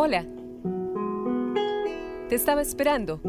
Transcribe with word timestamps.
Hola. 0.00 0.24
Te 2.28 2.36
estaba 2.36 2.62
esperando 2.62 3.20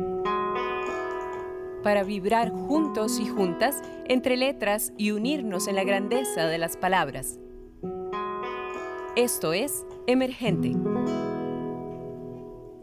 para 1.82 2.04
vibrar 2.04 2.52
juntos 2.52 3.20
y 3.20 3.28
juntas 3.28 3.82
entre 4.06 4.38
letras 4.38 4.94
y 4.96 5.10
unirnos 5.10 5.68
en 5.68 5.78
la 5.78 5.84
grandeza 5.84 6.46
de 6.46 6.60
las 6.60 6.78
palabras. 6.78 7.40
Esto 9.16 9.54
es 9.54 9.84
Emergente. 10.06 10.76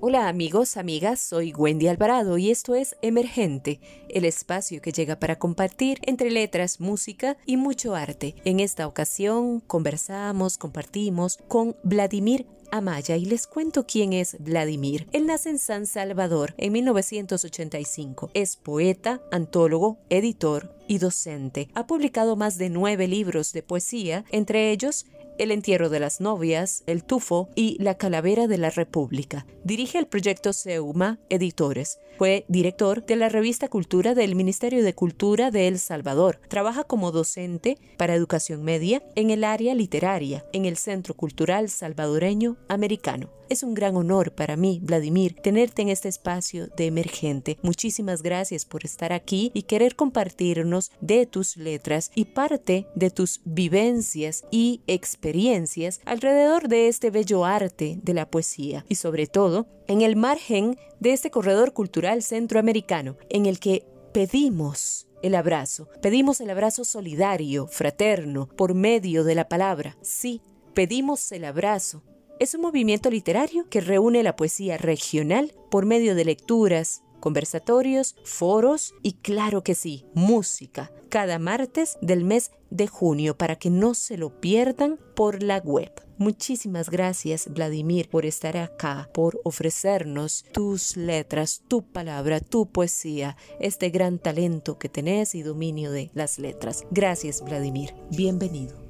Hola 0.01 0.29
amigos, 0.29 0.77
amigas, 0.77 1.21
soy 1.21 1.53
Wendy 1.53 1.87
Alvarado 1.87 2.39
y 2.39 2.51
esto 2.51 2.75
es 2.75 2.97
Emergente, 3.03 3.81
el 4.09 4.25
espacio 4.25 4.83
que 4.83 4.91
llega 4.91 5.21
para 5.21 5.39
compartir 5.39 6.01
entre 6.03 6.31
letras, 6.33 6.81
música 6.81 7.37
y 7.47 7.57
mucho 7.57 7.95
arte. 7.95 8.35
En 8.45 8.59
esta 8.59 8.89
ocasión 8.89 9.61
conversamos, 9.61 10.59
compartimos 10.59 11.39
con 11.49 11.77
Vladimir 11.85 12.47
Amaya 12.71 13.17
y 13.17 13.25
les 13.25 13.47
cuento 13.47 13.87
quién 13.87 14.13
es 14.13 14.37
Vladimir. 14.39 15.07
Él 15.13 15.27
nace 15.27 15.51
en 15.51 15.59
San 15.59 15.87
Salvador 15.87 16.55
en 16.59 16.73
1985. 16.73 18.31
Es 18.35 18.57
poeta, 18.57 19.21
antólogo, 19.31 19.99
editor 20.11 20.75
y 20.89 20.99
docente. 20.99 21.69
Ha 21.75 21.87
publicado 21.87 22.37
más 22.37 22.59
de 22.59 22.71
nueve 22.71 23.09
libros 23.09 23.53
de 23.53 23.63
poesía, 23.63 24.25
entre 24.31 24.71
ellos 24.71 25.07
el 25.39 25.51
entierro 25.51 25.89
de 25.89 26.01
las 26.01 26.21
novias, 26.21 26.83
El 26.87 27.05
tufo 27.05 27.49
y 27.55 27.77
La 27.83 27.97
calavera 27.97 28.47
de 28.47 28.59
la 28.59 28.71
República. 28.71 29.47
Dirige 29.65 29.99
el 29.99 30.07
proyecto 30.07 30.53
Seuma 30.53 31.19
Editores. 31.29 31.99
Fue 32.19 32.45
director 32.49 33.05
de 33.05 33.17
la 33.17 33.29
revista 33.29 33.69
Cultura 33.69 34.15
del 34.15 34.35
Ministerio 34.35 34.83
de 34.83 34.95
Cultura 34.95 35.51
de 35.51 35.69
El 35.69 35.79
Salvador. 35.79 36.41
Trabaja 36.49 36.85
como 36.85 37.13
docente 37.13 37.77
para 37.99 38.15
educación 38.15 38.63
media 38.63 39.03
en 39.17 39.31
el 39.31 39.45
área 39.45 39.75
literaria 39.75 40.45
en 40.53 40.65
el 40.65 40.77
Centro 40.77 41.15
Cultural 41.15 41.69
Salvadoreño 41.69 42.57
Americano. 42.69 43.31
Es 43.49 43.63
un 43.63 43.75
gran 43.75 43.95
honor 43.97 44.33
para 44.33 44.57
mí, 44.57 44.81
Vladimir, 44.83 45.37
tenerte 45.41 45.83
en 45.83 45.89
este 45.89 46.09
espacio 46.09 46.67
de 46.77 46.87
emergente. 46.87 47.59
Muchísimas 47.63 48.23
gracias 48.23 48.65
por 48.65 48.85
estar 48.85 49.13
aquí 49.13 49.53
y 49.55 49.63
querer 49.63 49.95
compartirnos 49.95 50.91
de 51.01 51.27
tus 51.27 51.57
letras 51.57 52.11
y 52.17 52.25
parte 52.25 52.89
de 52.97 53.11
tus 53.11 53.41
vivencias 53.45 54.45
y 54.51 54.83
experiencias 54.89 56.01
alrededor 56.05 56.67
de 56.67 56.89
este 56.89 57.11
bello 57.11 57.45
arte 57.45 58.01
de 58.03 58.15
la 58.15 58.29
poesía 58.29 58.85
y 58.89 58.97
sobre 58.97 59.29
todo 59.29 59.69
en 59.87 60.03
el 60.03 60.17
margen 60.17 60.77
de 60.99 61.13
este 61.13 61.31
corredor 61.31 61.73
cultural 61.73 62.25
centroamericano 62.25 63.17
en 63.31 63.47
el 63.47 63.61
que 63.61 63.87
pedimos 64.13 65.07
el 65.23 65.37
abrazo, 65.37 65.89
pedimos 66.03 66.41
el 66.41 66.51
abrazo 66.51 66.85
solidario, 66.85 67.69
fraterno, 67.69 68.49
por 68.57 68.75
medio 68.75 69.23
de 69.23 69.37
la 69.37 69.49
palabra. 69.49 69.97
Sí, 70.03 70.43
pedimos 70.75 71.31
el 71.31 71.45
abrazo 71.45 72.03
es 72.39 72.55
un 72.55 72.61
movimiento 72.61 73.11
literario 73.11 73.69
que 73.69 73.81
reúne 73.81 74.23
la 74.23 74.37
poesía 74.37 74.77
regional 74.77 75.55
por 75.71 75.87
medio 75.87 76.15
de 76.15 76.25
lecturas, 76.25 77.03
conversatorios, 77.21 78.15
foros 78.25 78.95
y 79.03 79.15
claro 79.15 79.63
que 79.63 79.75
sí, 79.75 80.05
música, 80.15 80.93
cada 81.09 81.39
martes 81.39 81.97
del 82.01 82.25
mes 82.25 82.53
de 82.71 82.87
junio 82.87 83.37
para 83.37 83.57
que 83.57 83.71
no 83.71 83.95
se 83.95 84.17
lo 84.19 84.41
pierdan 84.41 84.99
por 85.15 85.43
la 85.43 85.59
web. 85.59 85.93
Muchísimas 86.19 86.89
gracias 86.89 87.49
Vladimir 87.53 88.09
por 88.09 88.27
estar 88.27 88.57
acá, 88.57 89.11
por 89.13 89.41
ofrecernos 89.45 90.45
tus 90.53 90.97
letras, 90.97 91.63
tu 91.69 91.83
palabra, 91.83 92.41
tu 92.41 92.67
poesía, 92.67 93.37
este 93.61 93.91
gran 93.91 94.19
talento 94.19 94.79
que 94.79 94.89
tenés 94.89 95.35
y 95.35 95.43
dominio 95.43 95.91
de 95.91 96.11
las 96.15 96.39
letras. 96.39 96.85
Gracias 96.91 97.43
Vladimir, 97.43 97.95
bienvenido. 98.11 98.86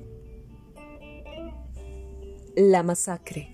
La 2.58 2.82
masacre. 2.82 3.50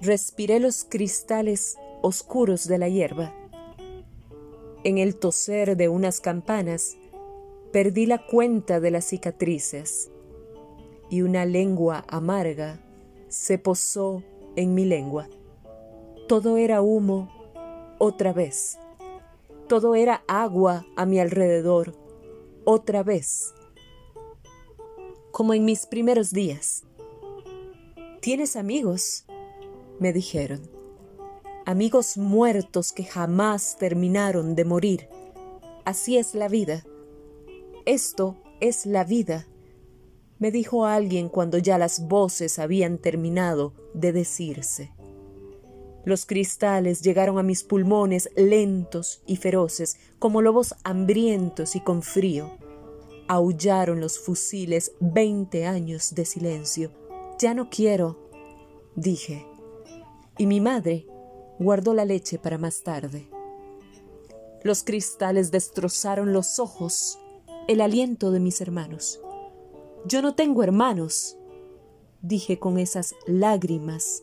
Respiré 0.00 0.58
los 0.58 0.82
cristales 0.82 1.78
oscuros 2.02 2.66
de 2.66 2.76
la 2.76 2.88
hierba. 2.88 3.32
En 4.82 4.98
el 4.98 5.14
toser 5.14 5.76
de 5.76 5.88
unas 5.88 6.20
campanas, 6.20 6.96
perdí 7.72 8.06
la 8.06 8.26
cuenta 8.26 8.80
de 8.80 8.90
las 8.90 9.04
cicatrices 9.04 10.10
y 11.08 11.22
una 11.22 11.46
lengua 11.46 12.04
amarga 12.08 12.84
se 13.28 13.58
posó 13.58 14.24
en 14.56 14.74
mi 14.74 14.84
lengua. 14.84 15.28
Todo 16.26 16.56
era 16.56 16.82
humo 16.82 17.30
otra 17.98 18.32
vez. 18.32 18.76
Todo 19.68 19.94
era 19.94 20.24
agua 20.26 20.84
a 20.96 21.06
mi 21.06 21.20
alrededor 21.20 21.94
otra 22.64 23.04
vez. 23.04 23.54
Como 25.30 25.54
en 25.54 25.64
mis 25.64 25.86
primeros 25.86 26.32
días. 26.32 26.82
¿Tienes 28.20 28.56
amigos? 28.56 29.24
me 29.98 30.12
dijeron. 30.12 30.60
Amigos 31.66 32.16
muertos 32.16 32.92
que 32.92 33.04
jamás 33.04 33.76
terminaron 33.78 34.54
de 34.54 34.64
morir. 34.64 35.08
Así 35.84 36.16
es 36.16 36.34
la 36.34 36.48
vida. 36.48 36.84
Esto 37.84 38.36
es 38.60 38.86
la 38.86 39.04
vida, 39.04 39.46
me 40.40 40.50
dijo 40.50 40.86
alguien 40.86 41.28
cuando 41.28 41.58
ya 41.58 41.76
las 41.76 42.08
voces 42.08 42.58
habían 42.58 42.96
terminado 42.96 43.74
de 43.92 44.10
decirse. 44.12 44.90
Los 46.06 46.24
cristales 46.24 47.02
llegaron 47.02 47.38
a 47.38 47.42
mis 47.42 47.62
pulmones 47.62 48.30
lentos 48.36 49.22
y 49.26 49.36
feroces, 49.36 49.98
como 50.18 50.40
lobos 50.40 50.74
hambrientos 50.82 51.76
y 51.76 51.80
con 51.80 52.02
frío. 52.02 52.56
Aullaron 53.28 54.00
los 54.00 54.18
fusiles 54.18 54.92
veinte 54.98 55.66
años 55.66 56.14
de 56.14 56.24
silencio. 56.24 56.90
Ya 57.40 57.54
no 57.54 57.70
quiero, 57.70 58.18
dije. 58.96 59.46
Y 60.36 60.44
mi 60.44 60.60
madre 60.60 61.06
guardó 61.58 61.94
la 61.94 62.04
leche 62.04 62.38
para 62.38 62.58
más 62.58 62.82
tarde. 62.82 63.30
Los 64.62 64.84
cristales 64.84 65.50
destrozaron 65.50 66.34
los 66.34 66.58
ojos, 66.58 67.18
el 67.66 67.80
aliento 67.80 68.30
de 68.30 68.40
mis 68.40 68.60
hermanos. 68.60 69.22
Yo 70.04 70.20
no 70.20 70.34
tengo 70.34 70.62
hermanos, 70.62 71.38
dije 72.20 72.58
con 72.58 72.78
esas 72.78 73.14
lágrimas 73.26 74.22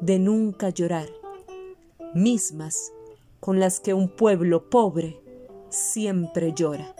de 0.00 0.18
nunca 0.18 0.68
llorar, 0.68 1.08
mismas 2.14 2.92
con 3.40 3.58
las 3.58 3.80
que 3.80 3.94
un 3.94 4.10
pueblo 4.10 4.68
pobre 4.68 5.18
siempre 5.70 6.52
llora. 6.52 6.94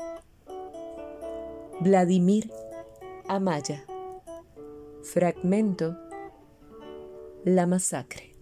Vladimir 1.80 2.50
Amaya. 3.28 3.84
Fragmento 5.04 5.98
la 7.44 7.66
masacre. 7.66 8.34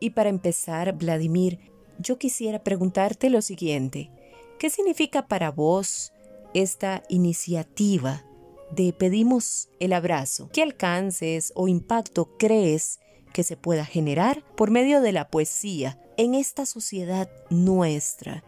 Y 0.00 0.10
para 0.10 0.30
empezar, 0.30 0.96
Vladimir, 0.96 1.58
yo 1.98 2.18
quisiera 2.18 2.64
preguntarte 2.64 3.28
lo 3.28 3.42
siguiente. 3.42 4.10
¿Qué 4.58 4.70
significa 4.70 5.28
para 5.28 5.50
vos 5.50 6.12
esta 6.54 7.02
iniciativa 7.08 8.24
de 8.70 8.94
pedimos 8.94 9.68
el 9.78 9.92
abrazo? 9.92 10.48
¿Qué 10.52 10.62
alcances 10.62 11.52
o 11.54 11.68
impacto 11.68 12.36
crees 12.38 12.98
que 13.34 13.42
se 13.42 13.56
pueda 13.56 13.84
generar 13.84 14.42
por 14.56 14.70
medio 14.70 15.02
de 15.02 15.12
la 15.12 15.28
poesía 15.28 16.00
en 16.16 16.34
esta 16.34 16.64
sociedad 16.64 17.28
nuestra? 17.50 18.42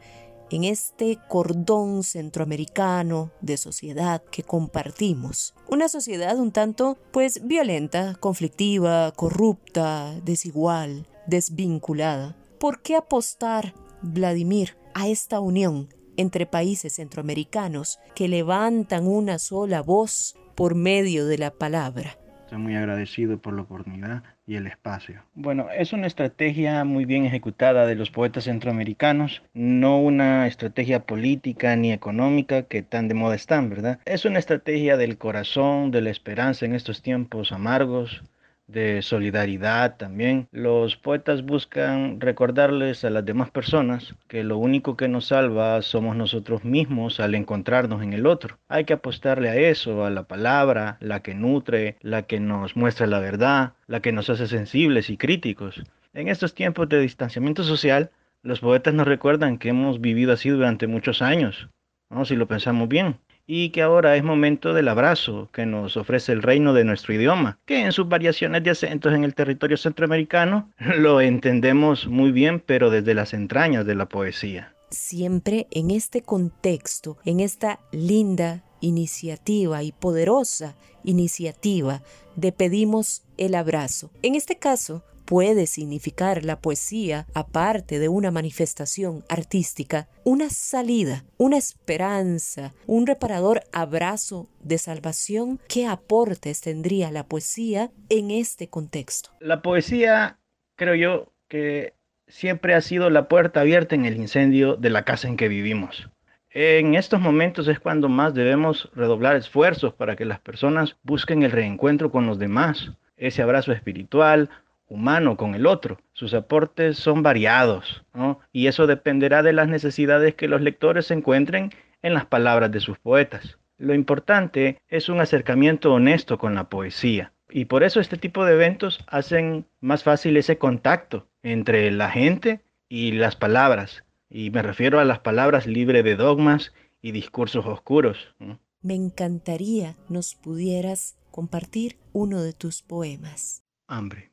En 0.50 0.64
este 0.64 1.18
cordón 1.28 2.02
centroamericano 2.02 3.30
de 3.40 3.56
sociedad 3.56 4.22
que 4.30 4.42
compartimos. 4.42 5.54
Una 5.68 5.88
sociedad 5.88 6.38
un 6.38 6.52
tanto, 6.52 6.98
pues, 7.10 7.46
violenta, 7.46 8.14
conflictiva, 8.20 9.12
corrupta, 9.12 10.18
desigual, 10.24 11.06
desvinculada. 11.26 12.36
¿Por 12.58 12.80
qué 12.82 12.96
apostar, 12.96 13.74
Vladimir, 14.02 14.76
a 14.94 15.08
esta 15.08 15.40
unión 15.40 15.88
entre 16.16 16.46
países 16.46 16.94
centroamericanos 16.94 17.98
que 18.14 18.28
levantan 18.28 19.06
una 19.06 19.38
sola 19.38 19.82
voz 19.82 20.36
por 20.54 20.74
medio 20.74 21.26
de 21.26 21.38
la 21.38 21.50
palabra? 21.50 22.18
Estoy 22.44 22.58
muy 22.58 22.76
agradecido 22.76 23.38
por 23.38 23.54
la 23.54 23.62
oportunidad 23.62 24.22
y 24.46 24.54
el 24.54 24.66
espacio. 24.69 25.22
Bueno, 25.34 25.69
es 25.76 25.93
una 25.93 26.06
estrategia 26.06 26.84
muy 26.84 27.04
bien 27.04 27.26
ejecutada 27.26 27.84
de 27.84 27.96
los 27.96 28.10
poetas 28.10 28.44
centroamericanos, 28.44 29.43
no 29.54 29.98
una 30.00 30.46
estrategia 30.46 31.00
política 31.00 31.75
ni 31.75 31.93
económica 31.93 32.62
que 32.62 32.82
tan 32.82 33.08
de 33.08 33.14
moda 33.14 33.34
están, 33.34 33.69
¿verdad? 33.69 33.98
Es 34.04 34.25
una 34.25 34.38
estrategia 34.38 34.96
del 34.96 35.19
corazón, 35.19 35.90
de 35.90 36.00
la 36.00 36.10
esperanza 36.10 36.64
en 36.64 36.75
estos 36.75 37.02
tiempos 37.02 37.50
amargos, 37.50 38.22
de 38.66 39.02
solidaridad 39.02 39.96
también. 39.96 40.48
Los 40.50 40.96
poetas 40.96 41.44
buscan 41.44 42.20
recordarles 42.20 43.04
a 43.04 43.10
las 43.10 43.24
demás 43.24 43.50
personas 43.50 44.14
que 44.28 44.44
lo 44.44 44.58
único 44.58 44.96
que 44.96 45.08
nos 45.08 45.26
salva 45.26 45.80
somos 45.82 46.16
nosotros 46.16 46.64
mismos 46.64 47.20
al 47.20 47.34
encontrarnos 47.34 48.02
en 48.02 48.12
el 48.12 48.26
otro. 48.26 48.58
Hay 48.68 48.84
que 48.84 48.94
apostarle 48.94 49.48
a 49.48 49.56
eso, 49.56 50.04
a 50.04 50.10
la 50.10 50.24
palabra, 50.24 50.96
la 51.00 51.22
que 51.22 51.34
nutre, 51.34 51.96
la 52.00 52.22
que 52.22 52.40
nos 52.40 52.76
muestra 52.76 53.06
la 53.06 53.20
verdad, 53.20 53.74
la 53.86 54.00
que 54.00 54.12
nos 54.12 54.30
hace 54.30 54.46
sensibles 54.46 55.10
y 55.10 55.16
críticos. 55.16 55.82
En 56.12 56.28
estos 56.28 56.54
tiempos 56.54 56.88
de 56.88 57.00
distanciamiento 57.00 57.62
social, 57.62 58.10
los 58.42 58.60
poetas 58.60 58.94
nos 58.94 59.06
recuerdan 59.06 59.58
que 59.58 59.68
hemos 59.68 60.00
vivido 60.00 60.32
así 60.32 60.48
durante 60.48 60.86
muchos 60.86 61.20
años, 61.20 61.68
¿no? 62.10 62.24
si 62.24 62.36
lo 62.36 62.46
pensamos 62.46 62.88
bien. 62.88 63.18
Y 63.46 63.70
que 63.70 63.82
ahora 63.82 64.16
es 64.16 64.25
momento 64.25 64.75
del 64.75 64.88
abrazo 64.88 65.48
que 65.52 65.66
nos 65.66 65.96
ofrece 65.96 66.32
el 66.32 66.43
reino 66.43 66.75
de 66.75 66.84
nuestro 66.84 67.14
idioma, 67.14 67.58
que 67.64 67.82
en 67.82 67.93
sus 67.93 68.08
variaciones 68.08 68.64
de 68.64 68.70
acentos 68.70 69.14
en 69.14 69.25
el 69.25 69.34
territorio 69.34 69.76
centroamericano 69.76 70.70
lo 70.98 71.20
entendemos 71.20 72.06
muy 72.06 72.32
bien, 72.32 72.60
pero 72.60 72.90
desde 72.90 73.14
las 73.14 73.34
entrañas 73.34 73.87
de 73.87 73.94
la 73.94 74.06
poesía. 74.06 74.75
Siempre 74.90 75.66
en 75.70 75.90
este 75.90 76.22
contexto, 76.22 77.19
en 77.25 77.40
esta 77.40 77.81
linda 77.93 78.62
iniciativa 78.81 79.82
y 79.82 79.92
poderosa 79.92 80.76
iniciativa 81.04 82.02
de 82.37 82.52
pedimos 82.52 83.22
el 83.37 83.54
abrazo. 83.54 84.10
En 84.22 84.34
este 84.34 84.58
caso, 84.58 85.02
puede 85.26 85.67
significar 85.67 86.44
la 86.44 86.61
poesía, 86.61 87.26
aparte 87.34 87.99
de 87.99 88.08
una 88.08 88.31
manifestación 88.31 89.25
artística, 89.28 90.08
una 90.25 90.49
salida, 90.49 91.25
una 91.37 91.58
esperanza, 91.58 92.73
un 92.87 93.06
reparador 93.06 93.62
abrazo 93.73 94.49
de 94.61 94.78
salvación? 94.78 95.61
¿Qué 95.69 95.87
aportes 95.87 96.61
tendría 96.61 97.11
la 97.11 97.25
poesía 97.25 97.90
en 98.08 98.31
este 98.31 98.69
contexto? 98.69 99.31
La 99.40 99.61
poesía, 99.61 100.38
creo 100.76 100.94
yo, 100.94 101.32
que 101.49 101.94
siempre 102.28 102.75
ha 102.75 102.81
sido 102.81 103.11
la 103.11 103.28
puerta 103.28 103.61
abierta 103.61 103.94
en 103.94 104.06
el 104.06 104.17
incendio 104.17 104.76
de 104.76 104.90
la 104.90 105.05
casa 105.05 105.28
en 105.28 105.37
que 105.37 105.49
vivimos. 105.49 106.08
En 106.50 106.94
estos 106.94 107.20
momentos 107.20 107.69
es 107.69 107.78
cuando 107.78 108.08
más 108.08 108.32
debemos 108.32 108.88
redoblar 108.94 109.37
esfuerzos 109.37 109.93
para 109.93 110.17
que 110.17 110.25
las 110.25 110.40
personas 110.40 110.96
busquen 111.02 111.43
el 111.43 111.50
reencuentro 111.50 112.11
con 112.11 112.26
los 112.26 112.38
demás, 112.38 112.93
ese 113.19 113.43
abrazo 113.43 113.73
espiritual, 113.73 114.49
humano 114.88 115.37
con 115.37 115.55
el 115.55 115.67
otro. 115.67 115.99
Sus 116.12 116.35
aportes 116.35 116.99
son 116.99 117.23
variados, 117.23 118.05
y 118.53 118.67
eso 118.67 118.87
dependerá 118.87 119.43
de 119.43 119.53
las 119.53 119.69
necesidades 119.69 120.35
que 120.35 120.49
los 120.49 120.61
lectores 120.61 121.11
encuentren 121.11 121.73
en 122.03 122.15
las 122.15 122.27
palabras 122.27 122.71
de 122.71 122.81
sus 122.81 122.99
poetas. 122.99 123.59
Lo 123.79 123.94
importante 123.94 124.81
es 124.88 125.09
un 125.09 125.21
acercamiento 125.21 125.93
honesto 125.93 126.38
con 126.38 126.55
la 126.55 126.69
poesía, 126.69 127.33
y 127.50 127.67
por 127.67 127.83
eso 127.83 128.00
este 128.00 128.17
tipo 128.17 128.44
de 128.44 128.55
eventos 128.55 129.05
hacen 129.06 129.67
más 129.81 130.03
fácil 130.03 130.37
ese 130.37 130.59
contacto 130.59 131.27
entre 131.43 131.91
la 131.91 132.11
gente 132.11 132.61
y 132.88 133.12
las 133.12 133.37
palabras, 133.37 134.05
y 134.31 134.50
me 134.50 134.62
refiero 134.62 134.99
a 135.00 135.05
las 135.05 135.21
palabras 135.21 135.67
libres 135.67 136.05
de 136.05 136.17
dogmas 136.17 136.73
y 137.03 137.12
discursos 137.12 137.67
oscuros. 137.67 138.35
Me 138.83 138.94
encantaría 138.94 139.94
nos 140.09 140.35
pudieras 140.35 141.17
compartir 141.31 141.99
uno 142.12 142.43
de 142.43 142.53
tus 142.53 142.83
poemas. 142.83 143.62
Hambre. 143.88 144.31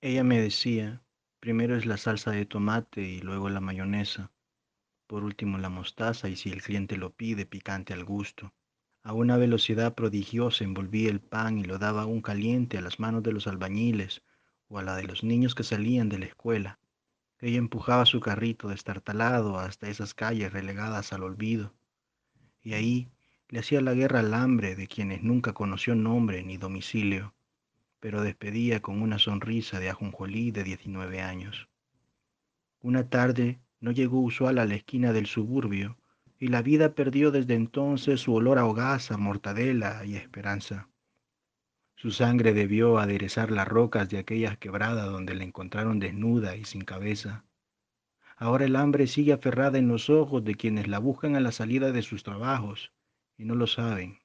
Ella 0.00 0.22
me 0.22 0.40
decía, 0.40 1.02
primero 1.40 1.76
es 1.76 1.84
la 1.84 1.96
salsa 1.96 2.30
de 2.30 2.46
tomate 2.46 3.02
y 3.02 3.20
luego 3.20 3.50
la 3.50 3.60
mayonesa, 3.60 4.30
por 5.08 5.24
último 5.24 5.58
la 5.58 5.70
mostaza 5.70 6.28
y 6.28 6.36
si 6.36 6.50
el 6.50 6.62
cliente 6.62 6.96
lo 6.96 7.10
pide, 7.10 7.46
picante 7.46 7.94
al 7.94 8.04
gusto. 8.04 8.54
A 9.02 9.12
una 9.12 9.36
velocidad 9.36 9.96
prodigiosa 9.96 10.62
envolvía 10.62 11.10
el 11.10 11.20
pan 11.20 11.58
y 11.58 11.64
lo 11.64 11.78
daba 11.78 12.02
aún 12.02 12.22
caliente 12.22 12.78
a 12.78 12.80
las 12.80 13.00
manos 13.00 13.24
de 13.24 13.32
los 13.32 13.48
albañiles 13.48 14.22
o 14.68 14.78
a 14.78 14.84
la 14.84 14.94
de 14.94 15.02
los 15.02 15.24
niños 15.24 15.56
que 15.56 15.64
salían 15.64 16.08
de 16.08 16.20
la 16.20 16.26
escuela. 16.26 16.78
Ella 17.40 17.58
empujaba 17.58 18.06
su 18.06 18.20
carrito 18.20 18.68
destartalado 18.68 19.58
hasta 19.58 19.88
esas 19.88 20.14
calles 20.14 20.52
relegadas 20.52 21.12
al 21.12 21.24
olvido, 21.24 21.74
y 22.62 22.74
ahí 22.74 23.10
le 23.48 23.58
hacía 23.58 23.80
la 23.80 23.94
guerra 23.94 24.20
al 24.20 24.32
hambre 24.32 24.76
de 24.76 24.86
quienes 24.86 25.24
nunca 25.24 25.54
conoció 25.54 25.96
nombre 25.96 26.44
ni 26.44 26.56
domicilio 26.56 27.34
pero 28.00 28.22
despedía 28.22 28.80
con 28.80 29.02
una 29.02 29.18
sonrisa 29.18 29.80
de 29.80 29.90
ajonjolí 29.90 30.50
de 30.50 30.64
19 30.64 31.20
años. 31.20 31.68
Una 32.80 33.08
tarde 33.08 33.60
no 33.80 33.90
llegó 33.90 34.20
usual 34.20 34.58
a 34.58 34.66
la 34.66 34.74
esquina 34.74 35.12
del 35.12 35.26
suburbio 35.26 35.96
y 36.38 36.48
la 36.48 36.62
vida 36.62 36.94
perdió 36.94 37.30
desde 37.30 37.54
entonces 37.54 38.20
su 38.20 38.34
olor 38.34 38.58
a 38.58 38.66
hogaza, 38.66 39.16
mortadela 39.16 40.04
y 40.04 40.14
esperanza. 40.14 40.88
Su 41.96 42.12
sangre 42.12 42.52
debió 42.52 42.98
aderezar 42.98 43.50
las 43.50 43.66
rocas 43.66 44.08
de 44.08 44.18
aquellas 44.18 44.56
quebradas 44.56 45.06
donde 45.06 45.34
la 45.34 45.42
encontraron 45.42 45.98
desnuda 45.98 46.54
y 46.54 46.64
sin 46.64 46.82
cabeza. 46.82 47.44
Ahora 48.36 48.66
el 48.66 48.76
hambre 48.76 49.08
sigue 49.08 49.32
aferrada 49.32 49.78
en 49.78 49.88
los 49.88 50.08
ojos 50.08 50.44
de 50.44 50.54
quienes 50.54 50.86
la 50.86 51.00
buscan 51.00 51.34
a 51.34 51.40
la 51.40 51.50
salida 51.50 51.90
de 51.90 52.02
sus 52.02 52.22
trabajos 52.22 52.92
y 53.36 53.44
no 53.44 53.56
lo 53.56 53.66
saben 53.66 54.20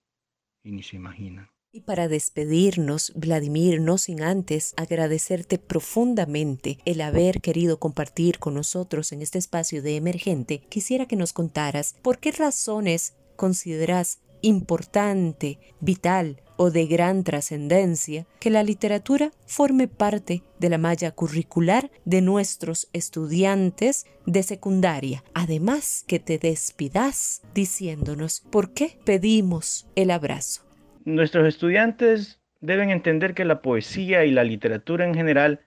y 0.62 0.72
ni 0.72 0.84
se 0.84 0.98
imaginan. 0.98 1.53
Y 1.76 1.82
para 1.82 2.08
despedirnos, 2.08 3.12
Vladimir, 3.16 3.82
no 3.82 3.98
sin 3.98 4.22
antes 4.22 4.76
agradecerte 4.78 5.58
profundamente 5.58 6.78
el 6.86 7.02
haber 7.02 7.42
querido 7.42 7.80
compartir 7.80 8.38
con 8.38 8.54
nosotros 8.54 9.12
en 9.12 9.24
este 9.24 9.40
espacio 9.40 9.82
de 9.82 9.96
emergente, 9.96 10.60
quisiera 10.70 11.08
que 11.08 11.16
nos 11.16 11.34
contaras 11.34 11.96
por 12.04 12.20
qué 12.20 12.32
razones 12.32 13.16
consideras 13.36 14.20
importante, 14.44 15.58
vital 15.80 16.44
o 16.58 16.70
de 16.70 16.86
gran 16.86 17.24
trascendencia 17.24 18.28
que 18.40 18.52
la 18.52 18.62
literatura 18.62 19.32
forme 19.48 19.88
parte 19.88 20.44
de 20.60 20.70
la 20.70 20.78
malla 20.78 21.10
curricular 21.10 21.90
de 22.06 22.22
nuestros 22.22 22.88
estudiantes 22.94 24.06
de 24.28 24.44
secundaria. 24.44 25.24
Además 25.34 26.04
que 26.06 26.20
te 26.20 26.38
despidas 26.38 27.42
diciéndonos 27.56 28.42
por 28.52 28.76
qué 28.76 29.00
pedimos 29.06 29.88
el 29.96 30.12
abrazo. 30.12 30.62
Nuestros 31.06 31.46
estudiantes 31.46 32.40
deben 32.62 32.90
entender 32.90 33.34
que 33.34 33.44
la 33.44 33.62
poesía 33.62 34.24
y 34.24 34.32
la 34.32 34.46
literatura 34.46 35.06
en 35.06 35.14
general 35.14 35.60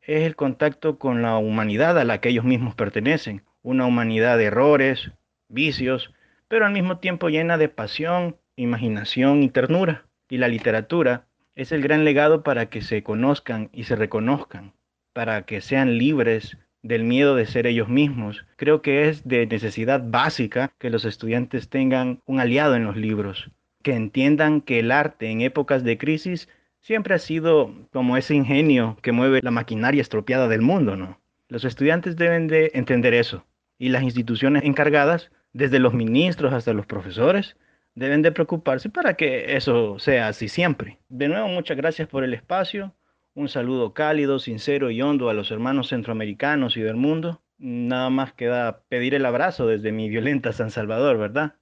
es 0.00 0.26
el 0.26 0.34
contacto 0.34 0.98
con 0.98 1.22
la 1.22 1.38
humanidad 1.38 1.96
a 2.00 2.04
la 2.04 2.20
que 2.20 2.30
ellos 2.30 2.44
mismos 2.44 2.74
pertenecen, 2.74 3.44
una 3.62 3.86
humanidad 3.86 4.38
de 4.38 4.46
errores, 4.46 5.12
vicios, 5.48 6.12
pero 6.48 6.66
al 6.66 6.72
mismo 6.72 6.98
tiempo 6.98 7.28
llena 7.28 7.58
de 7.58 7.68
pasión, 7.68 8.38
imaginación 8.56 9.44
y 9.44 9.50
ternura. 9.50 10.06
Y 10.28 10.38
la 10.38 10.48
literatura 10.48 11.26
es 11.54 11.70
el 11.70 11.80
gran 11.80 12.04
legado 12.04 12.42
para 12.42 12.66
que 12.66 12.82
se 12.82 13.04
conozcan 13.04 13.70
y 13.72 13.84
se 13.84 13.94
reconozcan, 13.94 14.72
para 15.12 15.42
que 15.42 15.60
sean 15.60 15.96
libres 15.96 16.58
del 16.82 17.04
miedo 17.04 17.36
de 17.36 17.46
ser 17.46 17.68
ellos 17.68 17.88
mismos. 17.88 18.44
Creo 18.56 18.82
que 18.82 19.08
es 19.08 19.28
de 19.28 19.46
necesidad 19.46 20.02
básica 20.04 20.72
que 20.80 20.90
los 20.90 21.04
estudiantes 21.04 21.68
tengan 21.68 22.20
un 22.26 22.40
aliado 22.40 22.74
en 22.74 22.84
los 22.84 22.96
libros, 22.96 23.52
que 23.82 23.94
entiendan 23.94 24.60
que 24.60 24.78
el 24.78 24.90
arte 24.92 25.30
en 25.30 25.40
épocas 25.40 25.84
de 25.84 25.98
crisis 25.98 26.48
siempre 26.80 27.14
ha 27.14 27.18
sido 27.18 27.74
como 27.92 28.16
ese 28.16 28.34
ingenio 28.34 28.96
que 29.02 29.12
mueve 29.12 29.40
la 29.42 29.50
maquinaria 29.50 30.00
estropeada 30.00 30.48
del 30.48 30.62
mundo, 30.62 30.96
¿no? 30.96 31.20
Los 31.48 31.64
estudiantes 31.64 32.16
deben 32.16 32.48
de 32.48 32.70
entender 32.74 33.14
eso 33.14 33.44
y 33.78 33.88
las 33.88 34.04
instituciones 34.04 34.64
encargadas, 34.64 35.30
desde 35.52 35.80
los 35.80 35.92
ministros 35.92 36.52
hasta 36.52 36.72
los 36.72 36.86
profesores, 36.86 37.56
deben 37.94 38.22
de 38.22 38.32
preocuparse 38.32 38.88
para 38.88 39.14
que 39.14 39.56
eso 39.56 39.98
sea 39.98 40.28
así 40.28 40.48
siempre. 40.48 40.98
De 41.08 41.28
nuevo, 41.28 41.48
muchas 41.48 41.76
gracias 41.76 42.08
por 42.08 42.24
el 42.24 42.32
espacio. 42.32 42.94
Un 43.34 43.48
saludo 43.48 43.92
cálido, 43.92 44.38
sincero 44.38 44.90
y 44.90 45.02
hondo 45.02 45.30
a 45.30 45.34
los 45.34 45.50
hermanos 45.50 45.88
centroamericanos 45.88 46.76
y 46.76 46.80
del 46.80 46.96
mundo. 46.96 47.42
Nada 47.58 48.08
más 48.08 48.32
queda 48.32 48.82
pedir 48.88 49.14
el 49.14 49.26
abrazo 49.26 49.66
desde 49.66 49.92
mi 49.92 50.08
violenta 50.08 50.52
San 50.52 50.70
Salvador, 50.70 51.18
¿verdad? 51.18 51.56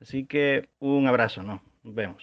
Así 0.00 0.26
que 0.26 0.68
un 0.78 1.06
abrazo, 1.06 1.42
¿no? 1.42 1.62
Nos 1.82 1.94
vemos. 1.94 2.22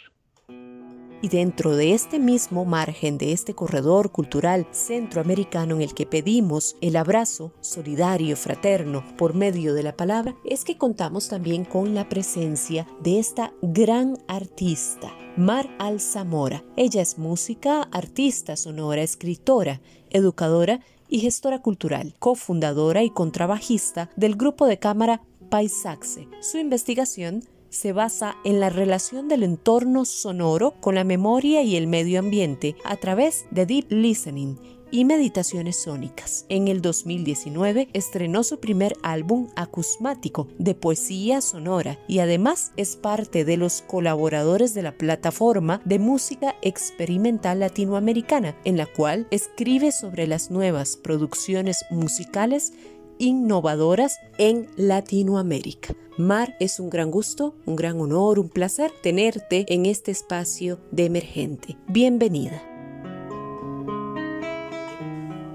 Y 1.22 1.30
dentro 1.30 1.76
de 1.76 1.94
este 1.94 2.20
mismo 2.20 2.66
margen, 2.66 3.18
de 3.18 3.32
este 3.32 3.56
corredor 3.56 4.12
cultural 4.12 4.68
centroamericano 4.72 5.76
en 5.76 5.82
el 5.82 5.94
que 5.96 6.06
pedimos 6.06 6.76
el 6.82 6.96
abrazo 6.98 7.52
solidario, 7.62 8.38
fraterno, 8.38 9.04
por 9.18 9.34
medio 9.34 9.74
de 9.74 9.82
la 9.82 9.96
palabra, 9.96 10.36
es 10.46 10.64
que 10.64 10.78
contamos 10.78 11.28
también 11.30 11.66
con 11.66 11.96
la 11.96 12.10
presencia 12.10 12.86
de 13.02 13.18
esta 13.18 13.54
gran 13.62 14.18
artista, 14.28 15.12
Mar 15.36 15.68
Alzamora. 15.80 16.64
Ella 16.76 17.02
es 17.02 17.18
música, 17.18 17.84
artista 17.92 18.56
sonora, 18.56 19.02
escritora, 19.02 19.82
educadora 20.12 20.82
y 21.08 21.22
gestora 21.22 21.62
cultural, 21.62 22.14
cofundadora 22.20 23.04
y 23.04 23.10
contrabajista 23.10 24.12
del 24.16 24.36
grupo 24.36 24.68
de 24.68 24.78
cámara 24.78 25.22
Paisaxe. 25.50 26.28
Su 26.42 26.58
investigación 26.58 27.44
se 27.76 27.92
basa 27.92 28.38
en 28.44 28.60
la 28.60 28.70
relación 28.70 29.28
del 29.28 29.44
entorno 29.44 30.06
sonoro 30.06 30.72
con 30.80 30.96
la 30.96 31.04
memoria 31.04 31.62
y 31.62 31.76
el 31.76 31.88
medio 31.88 32.20
ambiente 32.20 32.76
a 32.86 32.96
través 32.96 33.46
de 33.52 33.66
deep 33.66 33.92
listening 33.92 34.58
y 34.92 35.04
meditaciones 35.04 35.76
sónicas. 35.76 36.46
En 36.48 36.70
el 36.70 36.82
2019 36.82 37.90
estrenó 37.92 38.44
su 38.44 38.60
primer 38.62 38.96
álbum 39.04 39.50
acusmático 39.58 40.48
de 40.58 40.74
poesía 40.74 41.42
sonora 41.42 42.00
y 42.08 42.20
además 42.20 42.72
es 42.78 42.96
parte 42.96 43.44
de 43.44 43.58
los 43.58 43.82
colaboradores 43.82 44.74
de 44.74 44.84
la 44.84 44.94
plataforma 44.94 45.82
de 45.84 46.00
música 46.00 46.56
experimental 46.62 47.60
latinoamericana, 47.60 48.56
en 48.64 48.78
la 48.78 48.86
cual 48.86 49.28
escribe 49.32 49.92
sobre 49.92 50.28
las 50.28 50.50
nuevas 50.50 50.96
producciones 50.96 51.84
musicales 51.90 52.72
innovadoras 53.20 54.18
en 54.38 54.68
Latinoamérica. 54.78 55.96
Mar, 56.18 56.56
es 56.60 56.80
un 56.80 56.90
gran 56.90 57.12
gusto, 57.12 57.56
un 57.66 57.76
gran 57.76 58.00
honor, 58.00 58.40
un 58.40 58.50
placer 58.50 58.92
tenerte 59.04 59.66
en 59.68 59.86
este 59.86 60.12
espacio 60.12 60.80
de 60.92 61.06
emergente. 61.06 61.78
Bienvenida. 61.88 62.62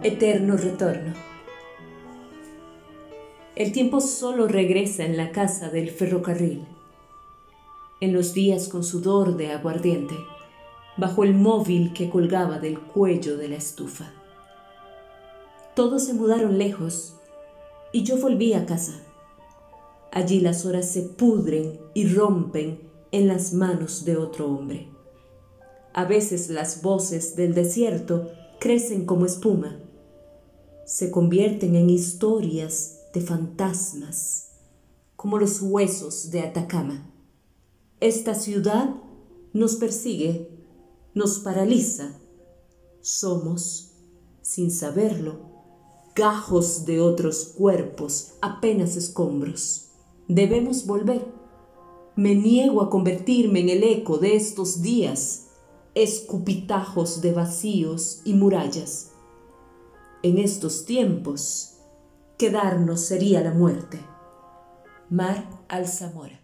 Eterno 0.03 0.57
retorno. 0.57 1.15
El 3.57 3.73
tiempo 3.73 4.01
solo 4.01 4.49
regresa 4.49 5.05
en 5.05 5.17
la 5.17 5.33
casa 5.33 5.69
del 5.69 5.91
ferrocarril. 5.91 6.67
en 8.01 8.15
los 8.15 8.33
días 8.33 8.69
con 8.69 8.83
sudor 8.83 9.37
de 9.37 9.53
aguardiente, 9.53 10.15
bajo 10.97 11.23
el 11.23 11.35
móvil 11.35 11.93
que 11.93 12.09
colgaba 12.09 12.59
del 12.59 12.81
cuello 12.81 13.37
de 13.37 13.49
la 13.49 13.57
estufa. 13.57 14.11
Todos 15.75 16.07
se 16.07 16.15
mudaron 16.15 16.59
lejos 16.59 17.20
y 17.93 18.03
yo 18.03 18.19
volví 18.19 18.53
a 18.55 18.67
casa. 18.67 19.03
Allí 20.13 20.41
las 20.41 20.67
horas 20.67 20.91
se 20.91 21.03
pudren 21.03 21.81
y 21.95 22.09
rompen 22.09 22.81
en 23.13 23.29
las 23.29 23.53
manos 23.53 24.05
de 24.05 24.17
otro 24.17 24.47
hombre. 24.47 24.89
A 25.93 26.05
veces 26.05 26.51
las 26.51 26.83
voces 26.83 27.37
del 27.37 27.55
desierto 27.55 28.31
crecen 28.59 29.07
como 29.07 29.27
espuma, 29.27 29.81
se 30.85 31.11
convierten 31.11 31.77
en 31.77 31.91
historias 31.91 33.01
de 33.15 33.21
fantasmas, 33.21 34.53
como 35.17 35.39
los 35.39 35.61
huesos 35.63 36.31
de 36.31 36.41
Atacama. 36.41 37.13
Esta 38.01 38.35
ciudad 38.35 38.95
nos 39.53 39.77
persigue, 39.77 40.49
nos 41.15 41.39
paraliza. 41.41 42.19
Somos, 43.01 43.93
sin 44.43 44.71
saberlo, 44.71 45.50
gajos 46.15 46.85
de 46.87 47.01
otros 47.01 47.55
cuerpos, 47.57 48.35
apenas 48.41 48.97
escombros. 48.97 49.89
Debemos 50.29 50.87
volver. 50.87 51.27
Me 52.17 52.35
niego 52.35 52.83
a 52.83 52.91
convertirme 52.91 53.61
en 53.61 53.69
el 53.69 53.83
eco 53.85 54.19
de 54.19 54.37
estos 54.37 54.83
días, 54.83 55.49
escupitajos 55.95 57.21
de 57.21 57.33
vacíos 57.33 58.21
y 58.25 58.35
murallas. 58.35 59.13
En 60.23 60.39
estos 60.39 60.85
tiempos, 60.85 61.79
quedarnos 62.37 63.01
sería 63.01 63.41
la 63.41 63.53
muerte. 63.53 63.99
Mar 65.09 65.49
Alzamora. 65.69 66.40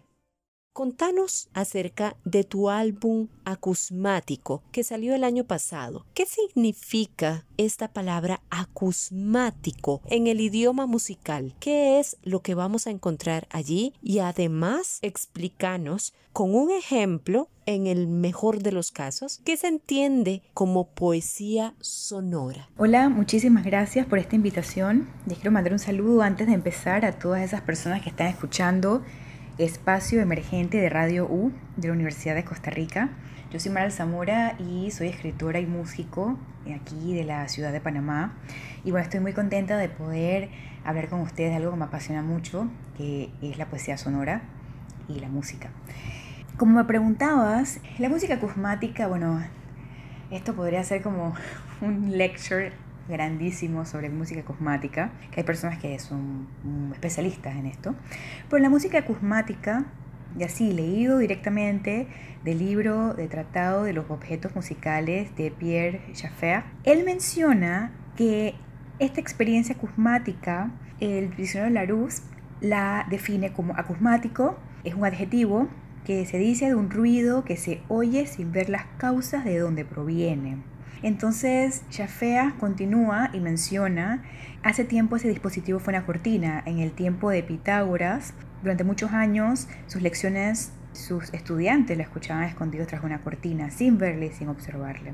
Contanos 0.77 1.49
acerca 1.55 2.15
de 2.23 2.43
tu 2.43 2.69
álbum 2.69 3.29
acusmático 3.45 4.61
que 4.71 4.83
salió 4.83 5.15
el 5.15 5.23
año 5.23 5.43
pasado. 5.43 6.05
¿Qué 6.13 6.27
significa 6.27 7.47
esta 7.57 7.87
palabra 7.87 8.41
acusmático 8.51 10.03
en 10.05 10.27
el 10.27 10.39
idioma 10.39 10.85
musical? 10.85 11.55
¿Qué 11.59 11.99
es 11.99 12.17
lo 12.21 12.43
que 12.43 12.53
vamos 12.53 12.85
a 12.85 12.91
encontrar 12.91 13.47
allí? 13.49 13.95
Y 14.03 14.19
además 14.19 14.99
explícanos 15.01 16.13
con 16.31 16.53
un 16.53 16.69
ejemplo, 16.69 17.49
en 17.65 17.87
el 17.87 18.07
mejor 18.07 18.61
de 18.61 18.71
los 18.71 18.91
casos, 18.91 19.41
que 19.43 19.57
se 19.57 19.65
entiende 19.65 20.43
como 20.53 20.89
poesía 20.89 21.73
sonora. 21.79 22.69
Hola, 22.77 23.09
muchísimas 23.09 23.65
gracias 23.65 24.05
por 24.05 24.19
esta 24.19 24.35
invitación. 24.35 25.09
Les 25.25 25.39
quiero 25.39 25.51
mandar 25.51 25.73
un 25.73 25.79
saludo 25.79 26.21
antes 26.21 26.45
de 26.45 26.53
empezar 26.53 27.03
a 27.03 27.17
todas 27.17 27.41
esas 27.41 27.61
personas 27.61 28.03
que 28.03 28.09
están 28.09 28.27
escuchando 28.27 29.01
espacio 29.57 30.21
emergente 30.21 30.77
de 30.77 30.87
Radio 30.87 31.25
U 31.25 31.51
de 31.77 31.87
la 31.87 31.93
Universidad 31.95 32.35
de 32.35 32.45
Costa 32.45 32.69
Rica. 32.69 33.09
Yo 33.51 33.59
soy 33.59 33.71
Mara 33.71 33.89
Zamora 33.89 34.55
y 34.59 34.91
soy 34.91 35.07
escritora 35.07 35.59
y 35.59 35.65
músico 35.65 36.37
aquí 36.75 37.15
de 37.15 37.23
la 37.23 37.47
ciudad 37.47 37.71
de 37.71 37.81
Panamá. 37.81 38.37
Y 38.83 38.91
bueno, 38.91 39.03
estoy 39.03 39.19
muy 39.19 39.33
contenta 39.33 39.77
de 39.77 39.89
poder 39.89 40.49
hablar 40.85 41.09
con 41.09 41.21
ustedes 41.21 41.49
de 41.49 41.55
algo 41.55 41.71
que 41.71 41.77
me 41.77 41.85
apasiona 41.85 42.21
mucho, 42.21 42.67
que 42.97 43.31
es 43.41 43.57
la 43.57 43.65
poesía 43.65 43.97
sonora 43.97 44.43
y 45.07 45.19
la 45.19 45.27
música. 45.27 45.69
Como 46.57 46.75
me 46.75 46.83
preguntabas, 46.83 47.79
la 47.97 48.09
música 48.09 48.35
acusmática, 48.35 49.07
bueno, 49.07 49.43
esto 50.29 50.53
podría 50.53 50.83
ser 50.83 51.01
como 51.01 51.33
un 51.81 52.15
lecture 52.15 52.73
grandísimo 53.07 53.85
sobre 53.85 54.09
música 54.09 54.43
cosmática, 54.43 55.11
que 55.31 55.41
hay 55.41 55.45
personas 55.45 55.79
que 55.79 55.97
son 55.99 56.47
especialistas 56.93 57.55
en 57.55 57.65
esto. 57.65 57.95
Pero 58.49 58.61
la 58.61 58.69
música 58.69 59.05
cosmática, 59.05 59.85
y 60.37 60.43
así 60.43 60.73
leído 60.73 61.17
directamente 61.17 62.07
del 62.43 62.59
libro 62.59 63.13
de 63.13 63.27
Tratado 63.27 63.83
de 63.83 63.93
los 63.93 64.09
Objetos 64.09 64.55
Musicales 64.55 65.35
de 65.35 65.51
Pierre 65.51 66.01
Schaeffer, 66.13 66.63
él 66.83 67.03
menciona 67.05 67.91
que 68.15 68.55
esta 68.99 69.21
experiencia 69.21 69.75
acusmática, 69.75 70.71
el 70.99 71.35
diccionario 71.35 71.73
Larousse 71.73 72.23
la 72.61 73.05
define 73.09 73.53
como 73.53 73.75
acusmático, 73.75 74.57
es 74.83 74.95
un 74.95 75.05
adjetivo 75.05 75.67
que 76.05 76.25
se 76.25 76.37
dice 76.37 76.67
de 76.67 76.75
un 76.75 76.89
ruido 76.89 77.43
que 77.43 77.57
se 77.57 77.81
oye 77.89 78.25
sin 78.27 78.51
ver 78.51 78.69
las 78.69 78.85
causas 78.97 79.43
de 79.43 79.59
dónde 79.59 79.85
proviene. 79.85 80.57
Entonces, 81.03 81.83
Chafea 81.89 82.55
continúa 82.59 83.29
y 83.33 83.39
menciona, 83.39 84.23
hace 84.63 84.83
tiempo 84.83 85.15
ese 85.15 85.29
dispositivo 85.29 85.79
fue 85.79 85.93
una 85.93 86.05
cortina, 86.05 86.63
en 86.65 86.79
el 86.79 86.91
tiempo 86.91 87.29
de 87.29 87.43
Pitágoras, 87.43 88.33
durante 88.63 88.83
muchos 88.83 89.11
años 89.11 89.67
sus 89.85 90.01
lecciones, 90.01 90.71
sus 90.93 91.31
estudiantes 91.33 91.95
la 91.95 92.03
escuchaban 92.03 92.43
escondidos 92.43 92.87
tras 92.87 93.03
una 93.03 93.21
cortina, 93.21 93.69
sin 93.69 93.97
verle 93.97 94.31
sin 94.31 94.49
observarle. 94.49 95.13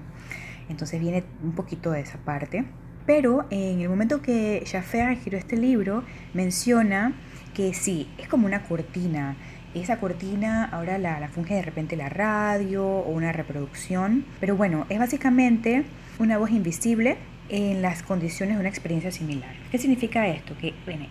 Entonces 0.69 1.01
viene 1.01 1.25
un 1.43 1.51
poquito 1.51 1.91
de 1.91 2.01
esa 2.01 2.17
parte. 2.19 2.65
Pero 3.05 3.45
en 3.49 3.81
el 3.81 3.89
momento 3.89 4.21
que 4.21 4.63
Jaffe 4.65 5.11
escribió 5.11 5.37
este 5.37 5.57
libro, 5.57 6.03
menciona 6.33 7.13
que 7.53 7.73
sí, 7.73 8.09
es 8.17 8.29
como 8.29 8.47
una 8.47 8.63
cortina, 8.63 9.35
esa 9.81 9.97
cortina 9.97 10.65
ahora 10.65 10.97
la, 10.97 11.27
funge 11.29 11.55
de 11.55 11.61
repente 11.61 11.95
la 11.95 12.09
radio 12.09 12.85
o 12.85 13.09
una 13.09 13.31
reproducción, 13.31 14.25
pero 14.39 14.55
bueno, 14.55 14.85
es 14.89 14.99
básicamente 14.99 15.83
una 16.19 16.37
voz 16.37 16.51
invisible 16.51 17.17
en 17.49 17.81
las 17.81 18.03
condiciones 18.03 18.55
de 18.55 18.61
una 18.61 18.69
experiencia 18.69 19.11
similar. 19.11 19.51
¿Qué 19.71 19.77
significa 19.77 20.27
esto? 20.27 20.55
Que, 20.59 20.73
bueno, 20.85 21.05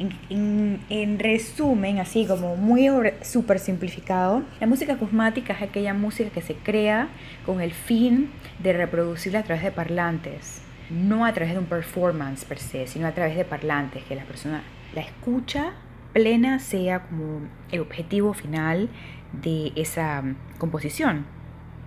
en, 0.89 1.19
resumen, 1.19 1.99
así 1.99 2.27
como 2.27 2.57
muy 2.57 2.89
súper 3.23 3.59
simplificado, 3.59 4.43
la 4.61 4.67
música 4.67 4.97
cosmática 4.97 5.53
es 5.53 5.63
aquella 5.63 5.95
música 5.95 6.31
que 6.31 6.41
se 6.41 6.55
crea 6.55 7.09
con 7.45 7.61
el 7.61 7.73
fin 7.73 8.31
de 8.63 8.73
reproducirla 8.73 9.41
a 9.41 9.43
través 9.43 9.63
de 9.63 9.73
parlantes, 9.73 10.63
no 10.91 11.27
a 11.27 11.33
través 11.33 11.53
de 11.53 11.59
un 11.59 11.67
performance 11.67 12.45
per 12.45 12.59
se, 12.59 12.87
sino 12.87 13.07
a 13.07 13.13
través 13.13 13.37
de 13.37 13.45
parlantes, 13.45 14.03
que 14.05 14.15
la 14.15 14.25
persona 14.25 14.63
la 14.95 15.03
escucha 15.03 15.73
plena 16.13 16.59
sea 16.59 17.03
como 17.05 17.41
el 17.71 17.81
objetivo 17.81 18.35
final 18.35 18.89
de 19.33 19.73
esa 19.77 20.23
mm, 20.23 20.37
composición. 20.59 21.27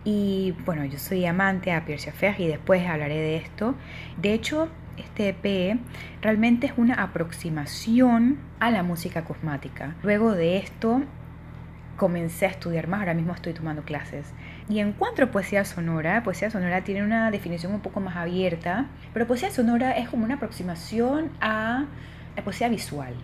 Y 0.03 0.53
bueno, 0.65 0.85
yo 0.85 0.99
soy 0.99 1.25
amante 1.25 1.71
a 1.71 1.85
Pierre 1.85 2.01
Schaeffer 2.01 2.39
y 2.39 2.47
después 2.47 2.87
hablaré 2.87 3.15
de 3.15 3.37
esto. 3.37 3.75
De 4.21 4.33
hecho, 4.33 4.69
este 4.97 5.29
EP 5.29 5.79
realmente 6.21 6.67
es 6.67 6.73
una 6.77 6.95
aproximación 6.95 8.37
a 8.59 8.69
la 8.71 8.83
música 8.83 9.23
cosmática. 9.23 9.95
Luego 10.03 10.33
de 10.33 10.57
esto 10.57 11.01
comencé 11.97 12.45
a 12.45 12.49
estudiar 12.49 12.87
más, 12.87 12.99
ahora 12.99 13.13
mismo 13.13 13.33
estoy 13.33 13.53
tomando 13.53 13.83
clases. 13.83 14.33
Y 14.69 14.79
en 14.79 14.93
cuanto 14.93 15.23
a 15.23 15.27
poesía 15.27 15.65
sonora, 15.65 16.23
poesía 16.23 16.51
sonora 16.51 16.83
tiene 16.83 17.03
una 17.03 17.31
definición 17.31 17.73
un 17.73 17.79
poco 17.79 17.99
más 17.99 18.15
abierta, 18.15 18.87
pero 19.13 19.25
poesía 19.25 19.49
sonora 19.49 19.91
es 19.93 20.09
como 20.09 20.23
una 20.25 20.35
aproximación 20.35 21.31
a 21.41 21.85
la 22.35 22.43
poesía 22.43 22.69
visual. 22.69 23.15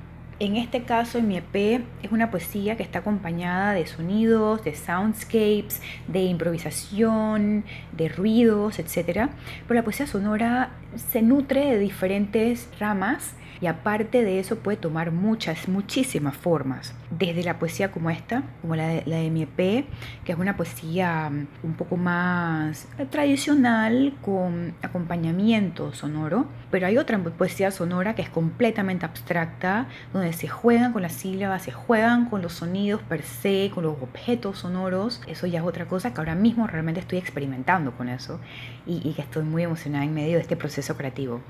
En 0.42 0.56
este 0.56 0.82
caso, 0.82 1.20
en 1.20 1.28
mi 1.28 1.38
EP, 1.38 1.84
es 2.02 2.12
una 2.12 2.32
poesía 2.32 2.76
que 2.76 2.82
está 2.82 2.98
acompañada 2.98 3.74
de 3.74 3.86
sonidos, 3.86 4.64
de 4.64 4.74
soundscapes, 4.74 5.84
de 6.08 6.24
improvisación, 6.24 7.64
de 7.92 8.10
ruidos, 8.10 8.80
etc. 8.80 9.30
Pero 9.68 9.76
la 9.76 9.84
poesía 9.84 10.08
sonora 10.08 10.72
se 10.96 11.22
nutre 11.22 11.66
de 11.66 11.78
diferentes 11.78 12.68
ramas 12.80 13.36
y 13.62 13.68
aparte 13.68 14.24
de 14.24 14.40
eso 14.40 14.58
puede 14.58 14.78
tomar 14.78 15.12
muchas, 15.12 15.68
muchísimas 15.70 16.36
formas, 16.36 16.96
desde 17.12 17.44
la 17.44 17.60
poesía 17.60 17.92
como 17.92 18.10
esta, 18.10 18.44
como 18.62 18.76
la 18.76 18.88
de, 18.88 19.04
la 19.06 19.18
de 19.18 19.30
mi 19.30 19.44
EP, 19.44 19.86
que 20.26 20.32
es 20.32 20.38
una 20.38 20.58
poesía 20.58 21.30
mm, 21.30 21.48
un 21.64 21.74
poco 21.76 21.96
más 21.96 22.88
tradicional 23.12 24.16
con 24.24 24.74
acompañamiento 24.82 25.94
sonoro, 25.94 26.48
pero 26.72 26.88
hay 26.88 26.98
otra 26.98 27.20
poesía 27.20 27.70
sonora 27.70 28.16
que 28.16 28.24
es 28.24 28.30
completamente 28.30 29.06
abstracta, 29.06 29.88
donde 30.12 30.34
se 30.34 30.48
juegan 30.48 30.92
con 30.92 31.04
las 31.04 31.14
sílabas, 31.14 31.62
se 31.62 31.72
juegan 31.72 32.30
con 32.30 32.42
los 32.42 32.54
sonidos 32.54 33.02
per 33.04 33.22
se, 33.22 33.70
con 33.74 33.84
los 33.84 34.02
objetos 34.02 34.58
sonoros, 34.58 35.22
eso 35.28 35.46
ya 35.46 35.60
es 35.60 35.66
otra 35.66 35.86
cosa 35.86 36.14
que 36.14 36.20
ahora 36.20 36.34
mismo 36.34 36.66
realmente 36.66 37.00
estoy 37.00 37.20
experimentando 37.20 37.92
con 37.92 38.10
eso 38.10 38.40
y, 38.88 39.08
y 39.08 39.14
que 39.14 39.22
estoy 39.22 39.44
muy 39.44 39.62
emocionada 39.62 40.04
en 40.04 40.16
medio 40.16 40.38
de 40.38 40.42
este 40.42 40.56
proceso 40.56 40.98
creativo. 40.98 41.42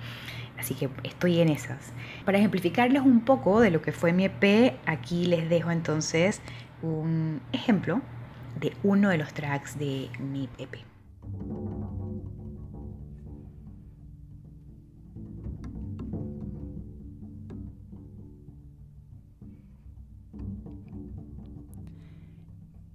Así 0.61 0.75
que 0.75 0.91
estoy 1.03 1.41
en 1.41 1.49
esas. 1.49 1.91
Para 2.23 2.37
ejemplificarles 2.37 3.01
un 3.01 3.21
poco 3.21 3.61
de 3.61 3.71
lo 3.71 3.81
que 3.81 3.91
fue 3.91 4.13
mi 4.13 4.25
EP, 4.25 4.75
aquí 4.85 5.25
les 5.25 5.49
dejo 5.49 5.71
entonces 5.71 6.39
un 6.83 7.41
ejemplo 7.51 7.99
de 8.59 8.71
uno 8.83 9.09
de 9.09 9.17
los 9.17 9.33
tracks 9.33 9.79
de 9.79 10.11
mi 10.19 10.47
EP. 10.59 10.77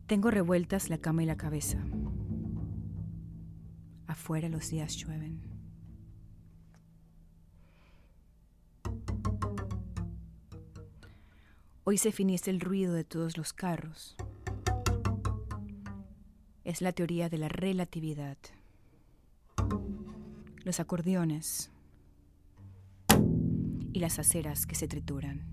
Tengo 0.06 0.30
revueltas 0.30 0.88
la 0.88 0.98
cama 0.98 1.24
y 1.24 1.26
la 1.26 1.36
cabeza. 1.36 1.78
Afuera 4.06 4.48
los 4.48 4.70
días 4.70 4.94
llueven. 4.94 5.55
Hoy 11.88 11.98
se 11.98 12.10
finiese 12.10 12.50
el 12.50 12.58
ruido 12.58 12.94
de 12.94 13.04
todos 13.04 13.36
los 13.36 13.52
carros. 13.52 14.16
es 16.64 16.82
la 16.82 16.90
teoría 16.90 17.28
de 17.28 17.38
la 17.38 17.48
relatividad. 17.48 18.36
Los 20.64 20.80
acordeones 20.80 21.70
y 23.92 24.00
las 24.00 24.18
aceras 24.18 24.66
que 24.66 24.74
se 24.74 24.88
trituran. 24.88 25.46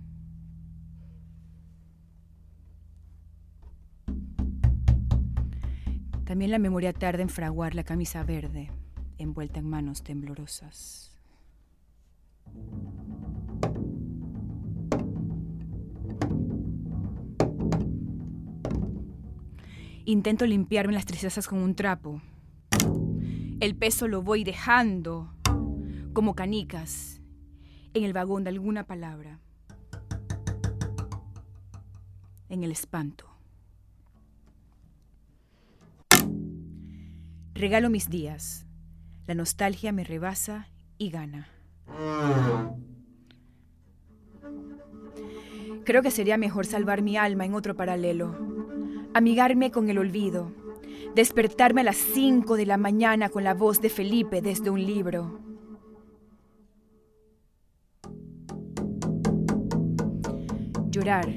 También 6.26 6.50
la 6.50 6.58
memoria 6.58 6.94
tarda 6.94 7.22
en 7.22 7.30
fraguar 7.30 7.76
la 7.76 7.84
camisa 7.84 8.24
verde, 8.24 8.72
envuelta 9.20 9.60
en 9.60 9.70
manos 9.70 10.02
temblorosas. 10.02 11.12
Intento 20.06 20.46
limpiarme 20.46 20.92
las 20.92 21.06
tristezas 21.06 21.48
con 21.48 21.60
un 21.60 21.76
trapo. 21.76 22.22
El 23.62 23.74
peso 23.78 24.10
lo 24.10 24.22
voy 24.22 24.44
dejando 24.44 25.34
como 26.12 26.36
canicas 26.36 27.22
en 27.94 28.04
el 28.04 28.12
vagón 28.12 28.44
de 28.44 28.50
alguna 28.50 28.86
palabra. 28.86 29.40
En 32.50 32.66
el 32.66 32.72
espanto. 32.72 33.30
Regalo 37.54 37.90
mis 37.90 38.10
días. 38.10 38.66
La 39.26 39.36
nostalgia 39.36 39.94
me 39.94 40.04
rebasa 40.04 40.68
y 40.98 41.12
gana. 41.12 41.48
Creo 45.86 46.02
que 46.02 46.12
sería 46.12 46.38
mejor 46.38 46.66
salvar 46.66 47.02
mi 47.02 47.16
alma 47.16 47.46
en 47.46 47.54
otro 47.54 47.78
paralelo 47.78 48.53
amigarme 49.14 49.72
con 49.72 49.90
el 49.90 49.98
olvido, 49.98 50.52
despertarme 51.16 51.82
a 51.82 51.86
las 51.86 51.98
5 51.98 52.56
de 52.56 52.66
la 52.66 52.78
mañana 52.78 53.30
con 53.30 53.44
la 53.44 53.54
voz 53.54 53.82
de 53.82 53.90
Felipe 53.90 54.42
desde 54.42 54.70
un 54.70 54.84
libro. 54.84 55.40
Llorar 60.90 61.28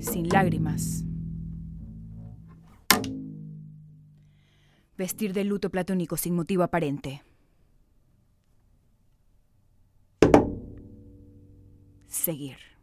sin 0.00 0.28
lágrimas. 0.28 1.04
Vestir 4.96 5.32
de 5.32 5.44
luto 5.44 5.70
platónico 5.70 6.16
sin 6.16 6.34
motivo 6.34 6.62
aparente. 6.62 7.22
Seguir. 12.06 12.75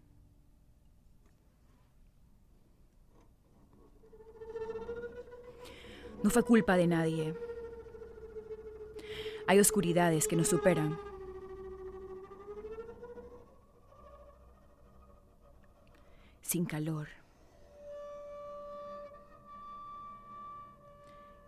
No 6.24 6.30
fue 6.30 6.44
culpa 6.44 6.78
de 6.78 6.88
nadie. 6.88 7.36
Hay 9.46 9.60
oscuridades 9.60 10.28
que 10.28 10.38
nos 10.38 10.48
superan. 10.48 10.98
Sin 16.42 16.66
calor. 16.66 17.10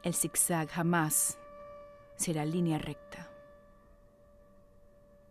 El 0.03 0.13
zigzag 0.13 0.67
jamás 0.70 1.39
será 2.17 2.44
línea 2.44 2.77
recta. 2.77 3.35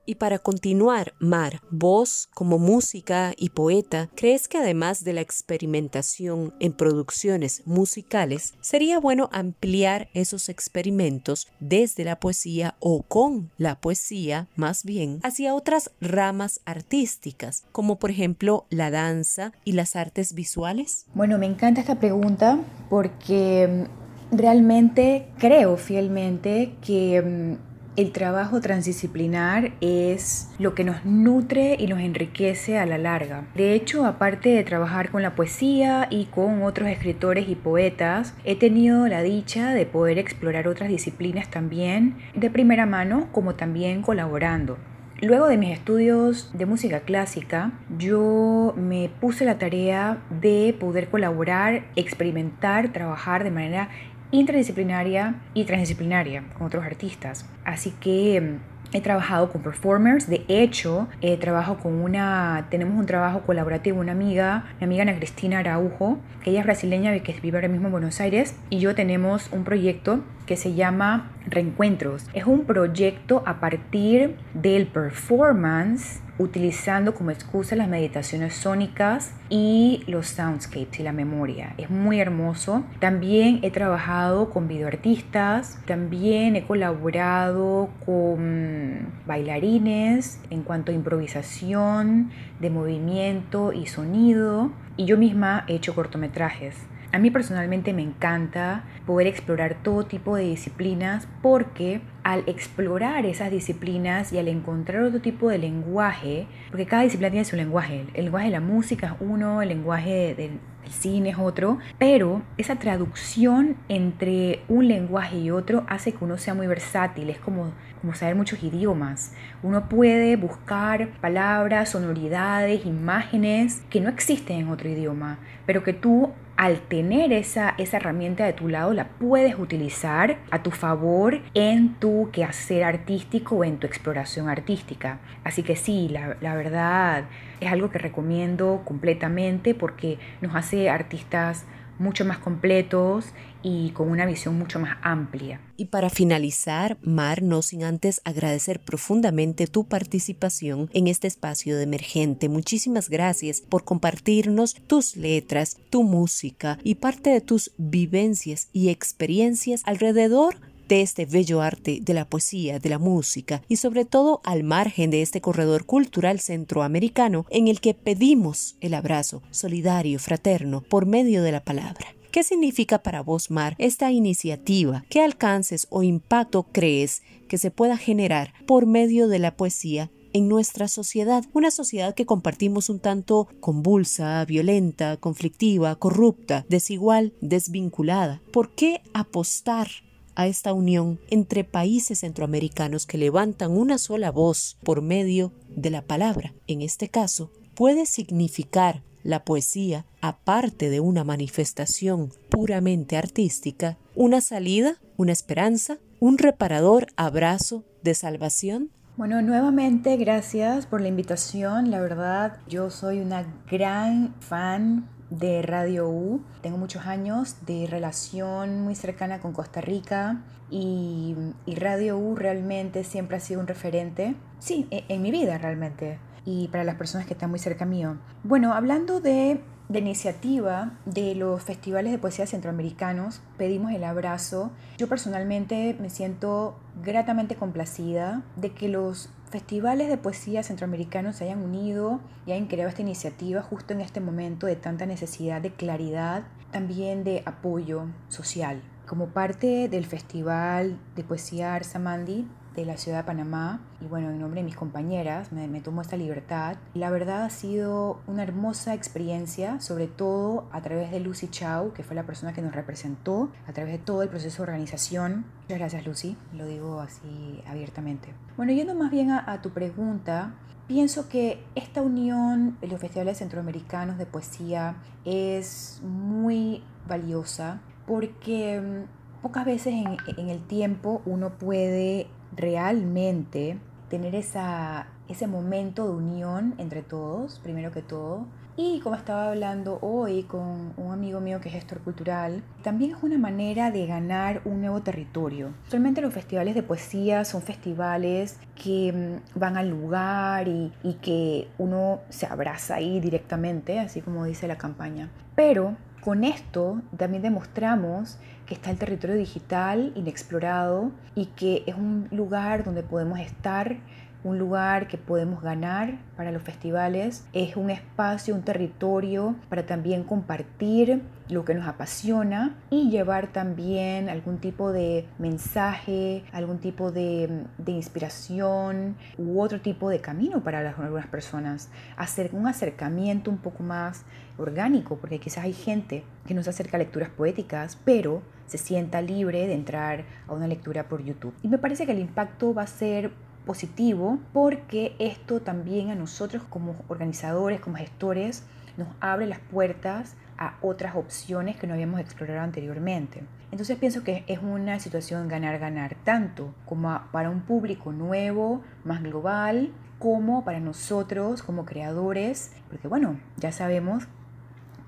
Y 0.06 0.16
para 0.16 0.38
continuar, 0.38 1.14
Mar, 1.18 1.60
vos 1.70 2.28
como 2.34 2.58
música 2.58 3.32
y 3.38 3.50
poeta, 3.50 4.10
¿crees 4.14 4.48
que 4.48 4.58
además 4.58 5.02
de 5.02 5.14
la 5.14 5.22
experimentación 5.22 6.52
en 6.60 6.74
producciones 6.74 7.62
musicales, 7.64 8.54
sería 8.60 8.98
bueno 8.98 9.30
ampliar 9.32 10.08
esos 10.12 10.48
experimentos 10.48 11.48
desde 11.58 12.04
la 12.04 12.20
poesía 12.20 12.74
o 12.80 13.02
con 13.02 13.50
la 13.56 13.80
poesía, 13.80 14.48
más 14.56 14.84
bien, 14.84 15.20
hacia 15.22 15.54
otras 15.54 15.90
ramas 16.00 16.60
artísticas, 16.66 17.64
como 17.72 17.98
por 17.98 18.10
ejemplo 18.10 18.66
la 18.68 18.90
danza 18.90 19.52
y 19.64 19.72
las 19.72 19.96
artes 19.96 20.34
visuales? 20.34 21.06
Bueno, 21.14 21.38
me 21.38 21.46
encanta 21.46 21.80
esta 21.80 21.98
pregunta 21.98 22.58
porque 22.90 23.86
mm, 24.30 24.36
realmente 24.36 25.28
creo 25.38 25.76
fielmente 25.76 26.74
que 26.82 27.22
mm, 27.22 27.73
el 27.96 28.10
trabajo 28.10 28.60
transdisciplinar 28.60 29.72
es 29.80 30.50
lo 30.58 30.74
que 30.74 30.84
nos 30.84 31.04
nutre 31.04 31.76
y 31.78 31.86
nos 31.86 32.00
enriquece 32.00 32.78
a 32.78 32.86
la 32.86 32.98
larga. 32.98 33.44
De 33.54 33.72
hecho, 33.74 34.04
aparte 34.04 34.48
de 34.48 34.64
trabajar 34.64 35.10
con 35.10 35.22
la 35.22 35.36
poesía 35.36 36.08
y 36.10 36.26
con 36.26 36.62
otros 36.62 36.88
escritores 36.88 37.48
y 37.48 37.54
poetas, 37.54 38.34
he 38.44 38.56
tenido 38.56 39.06
la 39.06 39.22
dicha 39.22 39.74
de 39.74 39.86
poder 39.86 40.18
explorar 40.18 40.66
otras 40.66 40.88
disciplinas 40.88 41.48
también 41.50 42.16
de 42.34 42.50
primera 42.50 42.86
mano 42.86 43.28
como 43.32 43.54
también 43.54 44.02
colaborando. 44.02 44.76
Luego 45.20 45.46
de 45.46 45.56
mis 45.56 45.70
estudios 45.70 46.50
de 46.52 46.66
música 46.66 47.00
clásica, 47.00 47.70
yo 47.96 48.74
me 48.76 49.08
puse 49.20 49.44
la 49.44 49.58
tarea 49.58 50.18
de 50.42 50.76
poder 50.78 51.08
colaborar, 51.08 51.84
experimentar, 51.94 52.92
trabajar 52.92 53.44
de 53.44 53.52
manera 53.52 53.88
interdisciplinaria 54.34 55.36
y 55.54 55.64
transdisciplinaria 55.64 56.42
con 56.58 56.66
otros 56.66 56.84
artistas. 56.84 57.46
Así 57.64 57.92
que 58.00 58.40
mm, 58.40 58.96
he 58.96 59.00
trabajado 59.00 59.50
con 59.50 59.62
performers, 59.62 60.28
de 60.28 60.44
hecho, 60.48 61.08
he 61.20 61.36
trabajado 61.36 61.78
con 61.78 61.94
una, 61.94 62.66
tenemos 62.70 62.98
un 62.98 63.06
trabajo 63.06 63.42
colaborativo, 63.42 64.00
una 64.00 64.12
amiga, 64.12 64.64
mi 64.80 64.84
amiga 64.84 65.02
Ana 65.02 65.16
Cristina 65.16 65.60
Araujo, 65.60 66.18
que 66.42 66.50
ella 66.50 66.60
es 66.60 66.66
brasileña, 66.66 67.16
que 67.20 67.32
vive 67.40 67.58
ahora 67.58 67.68
mismo 67.68 67.86
en 67.86 67.92
Buenos 67.92 68.20
Aires, 68.20 68.56
y 68.70 68.78
yo 68.78 68.94
tenemos 68.94 69.52
un 69.52 69.64
proyecto 69.64 70.20
que 70.46 70.56
se 70.56 70.74
llama 70.74 71.30
Reencuentros. 71.46 72.26
Es 72.34 72.44
un 72.44 72.64
proyecto 72.64 73.42
a 73.46 73.60
partir 73.60 74.36
del 74.52 74.86
performance 74.86 76.20
utilizando 76.38 77.14
como 77.14 77.30
excusa 77.30 77.76
las 77.76 77.88
meditaciones 77.88 78.54
sónicas 78.54 79.32
y 79.48 80.02
los 80.06 80.28
soundscapes 80.28 81.00
y 81.00 81.02
la 81.02 81.12
memoria. 81.12 81.74
Es 81.78 81.90
muy 81.90 82.20
hermoso. 82.20 82.84
También 82.98 83.60
he 83.62 83.70
trabajado 83.70 84.50
con 84.50 84.68
videoartistas, 84.68 85.78
también 85.86 86.56
he 86.56 86.64
colaborado 86.66 87.90
con 88.04 89.12
bailarines 89.26 90.40
en 90.50 90.62
cuanto 90.62 90.92
a 90.92 90.94
improvisación 90.94 92.30
de 92.60 92.70
movimiento 92.70 93.72
y 93.72 93.86
sonido 93.86 94.70
y 94.96 95.04
yo 95.06 95.16
misma 95.16 95.64
he 95.68 95.74
hecho 95.74 95.94
cortometrajes. 95.94 96.76
A 97.14 97.18
mí 97.20 97.30
personalmente 97.30 97.92
me 97.92 98.02
encanta 98.02 98.82
poder 99.06 99.28
explorar 99.28 99.76
todo 99.84 100.04
tipo 100.04 100.34
de 100.34 100.42
disciplinas 100.42 101.28
porque 101.42 102.00
al 102.24 102.42
explorar 102.48 103.24
esas 103.24 103.52
disciplinas 103.52 104.32
y 104.32 104.38
al 104.38 104.48
encontrar 104.48 105.04
otro 105.04 105.20
tipo 105.20 105.48
de 105.48 105.58
lenguaje, 105.58 106.48
porque 106.70 106.86
cada 106.86 107.04
disciplina 107.04 107.30
tiene 107.30 107.44
su 107.44 107.54
lenguaje, 107.54 108.04
el 108.14 108.24
lenguaje 108.24 108.46
de 108.46 108.50
la 108.50 108.60
música 108.60 109.06
es 109.06 109.12
uno, 109.20 109.62
el 109.62 109.68
lenguaje 109.68 110.34
del, 110.34 110.58
cine 110.90 111.30
es 111.30 111.38
otro, 111.38 111.78
pero 111.98 112.42
esa 112.58 112.76
traducción 112.76 113.76
entre 113.88 114.62
un 114.68 114.88
lenguaje 114.88 115.38
y 115.38 115.50
otro 115.50 115.84
hace 115.88 116.12
que 116.12 116.24
uno 116.24 116.36
sea 116.36 116.54
muy 116.54 116.66
versátil, 116.66 117.30
es 117.30 117.38
como, 117.38 117.72
como 118.00 118.14
saber 118.14 118.34
muchos 118.34 118.62
idiomas. 118.62 119.34
Uno 119.62 119.88
puede 119.88 120.36
buscar 120.36 121.08
palabras, 121.20 121.90
sonoridades, 121.90 122.84
imágenes 122.86 123.82
que 123.88 124.00
no 124.00 124.10
existen 124.10 124.58
en 124.58 124.68
otro 124.68 124.88
idioma, 124.88 125.38
pero 125.64 125.82
que 125.82 125.92
tú 125.92 126.32
al 126.56 126.80
tener 126.80 127.32
esa, 127.32 127.74
esa 127.78 127.96
herramienta 127.96 128.44
de 128.44 128.52
tu 128.52 128.68
lado, 128.68 128.92
la 128.92 129.08
puedes 129.08 129.58
utilizar 129.58 130.38
a 130.50 130.62
tu 130.62 130.70
favor 130.70 131.40
en 131.54 131.94
tu 131.94 132.30
quehacer 132.32 132.84
artístico 132.84 133.56
o 133.56 133.64
en 133.64 133.78
tu 133.78 133.86
exploración 133.86 134.48
artística. 134.48 135.18
Así 135.42 135.62
que 135.62 135.76
sí, 135.76 136.08
la, 136.08 136.36
la 136.40 136.54
verdad 136.54 137.24
es 137.60 137.72
algo 137.72 137.90
que 137.90 137.98
recomiendo 137.98 138.82
completamente 138.84 139.74
porque 139.74 140.18
nos 140.40 140.54
hace 140.54 140.88
artistas 140.90 141.66
mucho 141.98 142.24
más 142.24 142.38
completos 142.38 143.26
y 143.62 143.90
con 143.90 144.10
una 144.10 144.26
visión 144.26 144.58
mucho 144.58 144.78
más 144.78 144.98
amplia. 145.02 145.60
Y 145.76 145.86
para 145.86 146.10
finalizar, 146.10 146.98
Mar, 147.02 147.42
no 147.42 147.62
sin 147.62 147.82
antes 147.82 148.20
agradecer 148.24 148.80
profundamente 148.80 149.66
tu 149.66 149.84
participación 149.84 150.90
en 150.92 151.08
este 151.08 151.26
espacio 151.26 151.76
de 151.76 151.84
emergente. 151.84 152.48
Muchísimas 152.48 153.08
gracias 153.08 153.60
por 153.60 153.84
compartirnos 153.84 154.74
tus 154.86 155.16
letras, 155.16 155.78
tu 155.90 156.02
música 156.02 156.78
y 156.84 156.96
parte 156.96 157.30
de 157.30 157.40
tus 157.40 157.72
vivencias 157.78 158.68
y 158.72 158.90
experiencias 158.90 159.82
alrededor 159.84 160.56
de 160.88 161.02
este 161.02 161.26
bello 161.26 161.60
arte 161.60 162.00
de 162.02 162.14
la 162.14 162.24
poesía, 162.24 162.78
de 162.78 162.88
la 162.88 162.98
música 162.98 163.62
y 163.68 163.76
sobre 163.76 164.04
todo 164.04 164.40
al 164.44 164.62
margen 164.62 165.10
de 165.10 165.22
este 165.22 165.40
corredor 165.40 165.84
cultural 165.84 166.40
centroamericano 166.40 167.46
en 167.50 167.68
el 167.68 167.80
que 167.80 167.94
pedimos 167.94 168.76
el 168.80 168.94
abrazo 168.94 169.42
solidario, 169.50 170.18
fraterno, 170.18 170.82
por 170.82 171.06
medio 171.06 171.42
de 171.42 171.52
la 171.52 171.64
palabra. 171.64 172.14
¿Qué 172.30 172.42
significa 172.42 173.02
para 173.02 173.20
vos, 173.20 173.50
Mar, 173.50 173.76
esta 173.78 174.10
iniciativa? 174.10 175.04
¿Qué 175.08 175.22
alcances 175.22 175.86
o 175.90 176.02
impacto 176.02 176.64
crees 176.72 177.22
que 177.46 177.58
se 177.58 177.70
pueda 177.70 177.96
generar 177.96 178.52
por 178.66 178.86
medio 178.86 179.28
de 179.28 179.38
la 179.38 179.56
poesía 179.56 180.10
en 180.32 180.48
nuestra 180.48 180.88
sociedad, 180.88 181.44
una 181.52 181.70
sociedad 181.70 182.12
que 182.14 182.26
compartimos 182.26 182.90
un 182.90 182.98
tanto 182.98 183.48
convulsa, 183.60 184.44
violenta, 184.44 185.16
conflictiva, 185.16 185.94
corrupta, 185.94 186.66
desigual, 186.68 187.34
desvinculada. 187.40 188.42
¿Por 188.52 188.74
qué 188.74 189.00
apostar 189.14 189.88
a 190.34 190.46
esta 190.46 190.72
unión 190.72 191.20
entre 191.28 191.64
países 191.64 192.20
centroamericanos 192.20 193.06
que 193.06 193.18
levantan 193.18 193.72
una 193.72 193.98
sola 193.98 194.30
voz 194.30 194.76
por 194.82 195.02
medio 195.02 195.52
de 195.68 195.90
la 195.90 196.02
palabra? 196.02 196.52
En 196.66 196.82
este 196.82 197.08
caso, 197.08 197.50
puede 197.74 198.06
significar 198.06 199.02
la 199.22 199.44
poesía, 199.44 200.04
aparte 200.20 200.90
de 200.90 201.00
una 201.00 201.24
manifestación 201.24 202.30
puramente 202.50 203.16
artística, 203.16 203.96
una 204.14 204.40
salida, 204.40 204.98
una 205.16 205.32
esperanza, 205.32 205.98
un 206.20 206.38
reparador 206.38 207.08
abrazo 207.16 207.84
de 208.02 208.14
salvación? 208.14 208.90
Bueno, 209.16 209.42
nuevamente 209.42 210.16
gracias 210.16 210.86
por 210.86 211.00
la 211.00 211.08
invitación. 211.08 211.90
La 211.90 212.00
verdad, 212.00 212.58
yo 212.68 212.90
soy 212.90 213.20
una 213.20 213.46
gran 213.70 214.34
fan 214.40 215.08
de 215.38 215.62
Radio 215.62 216.08
U. 216.08 216.42
Tengo 216.62 216.78
muchos 216.78 217.06
años 217.06 217.56
de 217.66 217.86
relación 217.86 218.80
muy 218.80 218.94
cercana 218.94 219.40
con 219.40 219.52
Costa 219.52 219.80
Rica 219.80 220.42
y, 220.70 221.36
Radio 221.66 222.18
U 222.18 222.34
realmente 222.36 223.04
siempre 223.04 223.36
ha 223.36 223.40
sido 223.40 223.60
un 223.60 223.66
referente, 223.66 224.34
sí, 224.58 224.86
en, 224.90 225.04
en 225.08 225.22
mi 225.22 225.30
vida 225.30 225.58
realmente 225.58 226.18
y 226.44 226.68
para 226.68 226.84
las 226.84 226.96
personas 226.96 227.26
que 227.26 227.34
están 227.34 227.50
muy 227.50 227.58
cerca 227.58 227.84
mío. 227.84 228.16
Bueno, 228.42 228.74
hablando 228.74 229.20
de 229.20 229.60
de 229.88 229.98
iniciativa 229.98 230.92
de 231.04 231.34
los 231.34 231.62
festivales 231.62 232.10
de 232.12 232.18
poesía 232.18 232.46
centroamericanos, 232.46 233.42
pedimos 233.58 233.92
el 233.92 234.04
abrazo. 234.04 234.70
Yo 234.96 235.08
personalmente 235.08 235.96
me 236.00 236.08
siento 236.08 236.78
gratamente 237.02 237.56
complacida 237.56 238.42
de 238.56 238.70
que 238.70 238.88
los 238.88 239.28
festivales 239.50 240.08
de 240.08 240.16
poesía 240.16 240.62
centroamericanos 240.62 241.36
se 241.36 241.44
hayan 241.44 241.62
unido 241.62 242.20
y 242.46 242.52
hayan 242.52 242.66
creado 242.66 242.88
esta 242.88 243.02
iniciativa 243.02 243.62
justo 243.62 243.92
en 243.92 244.00
este 244.00 244.20
momento 244.20 244.66
de 244.66 244.76
tanta 244.76 245.06
necesidad 245.06 245.60
de 245.60 245.72
claridad, 245.72 246.44
también 246.72 247.22
de 247.22 247.42
apoyo 247.44 248.06
social. 248.28 248.82
Como 249.06 249.28
parte 249.28 249.88
del 249.90 250.06
Festival 250.06 250.98
de 251.14 251.24
Poesía 251.24 251.74
Arsamandi, 251.74 252.48
de 252.74 252.84
la 252.84 252.96
ciudad 252.96 253.18
de 253.18 253.24
Panamá 253.24 253.80
y 254.00 254.06
bueno, 254.06 254.30
en 254.30 254.38
nombre 254.38 254.60
de 254.60 254.64
mis 254.64 254.76
compañeras 254.76 255.52
me, 255.52 255.68
me 255.68 255.80
tomo 255.80 256.02
esta 256.02 256.16
libertad. 256.16 256.76
La 256.94 257.10
verdad 257.10 257.44
ha 257.44 257.50
sido 257.50 258.20
una 258.26 258.42
hermosa 258.42 258.94
experiencia, 258.94 259.80
sobre 259.80 260.06
todo 260.06 260.66
a 260.72 260.80
través 260.82 261.10
de 261.10 261.20
Lucy 261.20 261.48
Chau, 261.48 261.92
que 261.92 262.02
fue 262.02 262.16
la 262.16 262.24
persona 262.24 262.52
que 262.52 262.62
nos 262.62 262.74
representó, 262.74 263.50
a 263.66 263.72
través 263.72 263.92
de 263.92 263.98
todo 263.98 264.22
el 264.22 264.28
proceso 264.28 264.62
de 264.62 264.70
organización. 264.70 265.44
Muchas 265.62 265.78
gracias 265.78 266.06
Lucy, 266.06 266.36
lo 266.52 266.66
digo 266.66 267.00
así 267.00 267.62
abiertamente. 267.66 268.28
Bueno, 268.56 268.72
yendo 268.72 268.94
más 268.94 269.10
bien 269.10 269.30
a, 269.30 269.50
a 269.50 269.62
tu 269.62 269.70
pregunta, 269.70 270.54
Pienso 270.86 271.30
que 271.30 271.64
esta 271.74 272.02
unión 272.02 272.76
en 272.82 272.90
los 272.90 273.00
festivales 273.00 273.38
centroamericanos 273.38 274.18
de 274.18 274.26
poesía 274.26 274.96
es 275.24 276.02
muy 276.02 276.82
valiosa 277.08 277.80
porque 278.06 278.82
mm, 278.82 279.42
pocas 279.42 279.64
veces 279.64 279.94
en, 279.94 280.18
en, 280.36 280.48
el 280.50 280.62
tiempo 280.66 281.22
uno 281.24 281.54
puede 281.58 282.26
realmente 282.56 283.78
tener 284.08 284.34
esa, 284.34 285.06
ese 285.28 285.46
momento 285.46 286.04
de 286.04 286.14
unión 286.14 286.74
entre 286.78 287.02
todos, 287.02 287.58
primero 287.60 287.90
que 287.90 288.02
todo. 288.02 288.46
Y 288.76 288.98
como 289.00 289.14
estaba 289.14 289.50
hablando 289.50 290.00
hoy 290.02 290.42
con 290.42 290.94
un 290.96 291.12
amigo 291.12 291.40
mío 291.40 291.60
que 291.60 291.68
es 291.68 291.74
gestor 291.76 292.00
cultural, 292.00 292.64
también 292.82 293.12
es 293.12 293.22
una 293.22 293.38
manera 293.38 293.92
de 293.92 294.04
ganar 294.06 294.62
un 294.64 294.80
nuevo 294.80 295.00
territorio. 295.00 295.72
Actualmente 295.84 296.20
los 296.20 296.34
festivales 296.34 296.74
de 296.74 296.82
poesía 296.82 297.44
son 297.44 297.62
festivales 297.62 298.58
que 298.74 299.12
mm, 299.12 299.58
van 299.58 299.76
al 299.76 299.90
lugar 299.90 300.66
y, 300.66 300.92
y 301.04 301.14
que 301.14 301.68
uno 301.78 302.20
se 302.30 302.46
abraza 302.46 302.96
ahí 302.96 303.20
directamente, 303.20 304.00
así 304.00 304.20
como 304.20 304.44
dice 304.44 304.66
la 304.66 304.76
campaña. 304.76 305.30
Pero 305.54 305.96
con 306.20 306.42
esto 306.42 307.00
también 307.16 307.42
demostramos 307.42 308.38
que 308.66 308.74
está 308.74 308.90
el 308.90 308.98
territorio 308.98 309.36
digital 309.36 310.12
inexplorado 310.14 311.12
y 311.34 311.46
que 311.46 311.84
es 311.86 311.94
un 311.94 312.28
lugar 312.30 312.84
donde 312.84 313.02
podemos 313.02 313.38
estar 313.40 313.96
un 314.44 314.58
lugar 314.58 315.08
que 315.08 315.16
podemos 315.16 315.62
ganar 315.62 316.18
para 316.36 316.52
los 316.52 316.62
festivales, 316.62 317.46
es 317.52 317.76
un 317.76 317.90
espacio, 317.90 318.54
un 318.54 318.62
territorio 318.62 319.56
para 319.68 319.86
también 319.86 320.22
compartir 320.22 321.22
lo 321.48 321.64
que 321.64 321.74
nos 321.74 321.86
apasiona 321.86 322.74
y 322.90 323.10
llevar 323.10 323.52
también 323.52 324.28
algún 324.28 324.58
tipo 324.58 324.92
de 324.92 325.26
mensaje, 325.38 326.44
algún 326.52 326.78
tipo 326.78 327.10
de, 327.10 327.64
inspiración 327.86 329.16
u 329.38 329.60
otro 329.60 329.80
tipo 329.80 330.08
de 330.10 330.20
camino 330.20 330.62
para 330.62 330.78
algunas 330.80 331.26
personas. 331.26 331.90
Hacer 332.16 332.50
un 332.52 332.66
acercamiento 332.66 333.50
un 333.50 333.58
poco 333.58 333.82
más 333.82 334.24
orgánico, 334.58 335.16
porque 335.16 335.38
quizás 335.38 335.64
hay 335.64 335.72
gente 335.72 336.24
que 336.46 336.54
nos 336.54 336.68
acerca 336.68 336.96
a 336.96 337.00
lecturas 337.00 337.30
poéticas, 337.30 337.98
pero 338.04 338.42
se 338.66 338.78
sienta 338.78 339.20
libre 339.20 339.66
de 339.66 339.74
entrar 339.74 340.24
a 340.48 340.52
una 340.54 340.66
lectura 340.66 341.08
por 341.08 341.22
YouTube. 341.22 341.54
Y 341.62 341.68
me 341.68 341.78
parece 341.78 342.06
que 342.06 342.12
el 342.12 342.18
impacto 342.18 342.72
va 342.72 342.82
a 342.82 342.86
ser 342.86 343.30
positivo 343.64 344.38
porque 344.52 345.16
esto 345.18 345.60
también 345.60 346.10
a 346.10 346.14
nosotros 346.14 346.62
como 346.68 346.96
organizadores, 347.08 347.80
como 347.80 347.96
gestores, 347.96 348.64
nos 348.96 349.08
abre 349.20 349.46
las 349.46 349.58
puertas 349.58 350.36
a 350.56 350.76
otras 350.82 351.16
opciones 351.16 351.76
que 351.76 351.86
no 351.86 351.94
habíamos 351.94 352.20
explorado 352.20 352.60
anteriormente. 352.60 353.42
Entonces 353.72 353.98
pienso 353.98 354.22
que 354.22 354.44
es 354.46 354.60
una 354.62 355.00
situación 355.00 355.48
ganar-ganar, 355.48 356.16
tanto 356.22 356.72
como 356.86 357.20
para 357.32 357.50
un 357.50 357.62
público 357.62 358.12
nuevo, 358.12 358.82
más 359.04 359.22
global, 359.22 359.90
como 360.18 360.64
para 360.64 360.78
nosotros 360.78 361.62
como 361.62 361.84
creadores, 361.84 362.72
porque 362.88 363.08
bueno, 363.08 363.38
ya 363.56 363.72
sabemos 363.72 364.28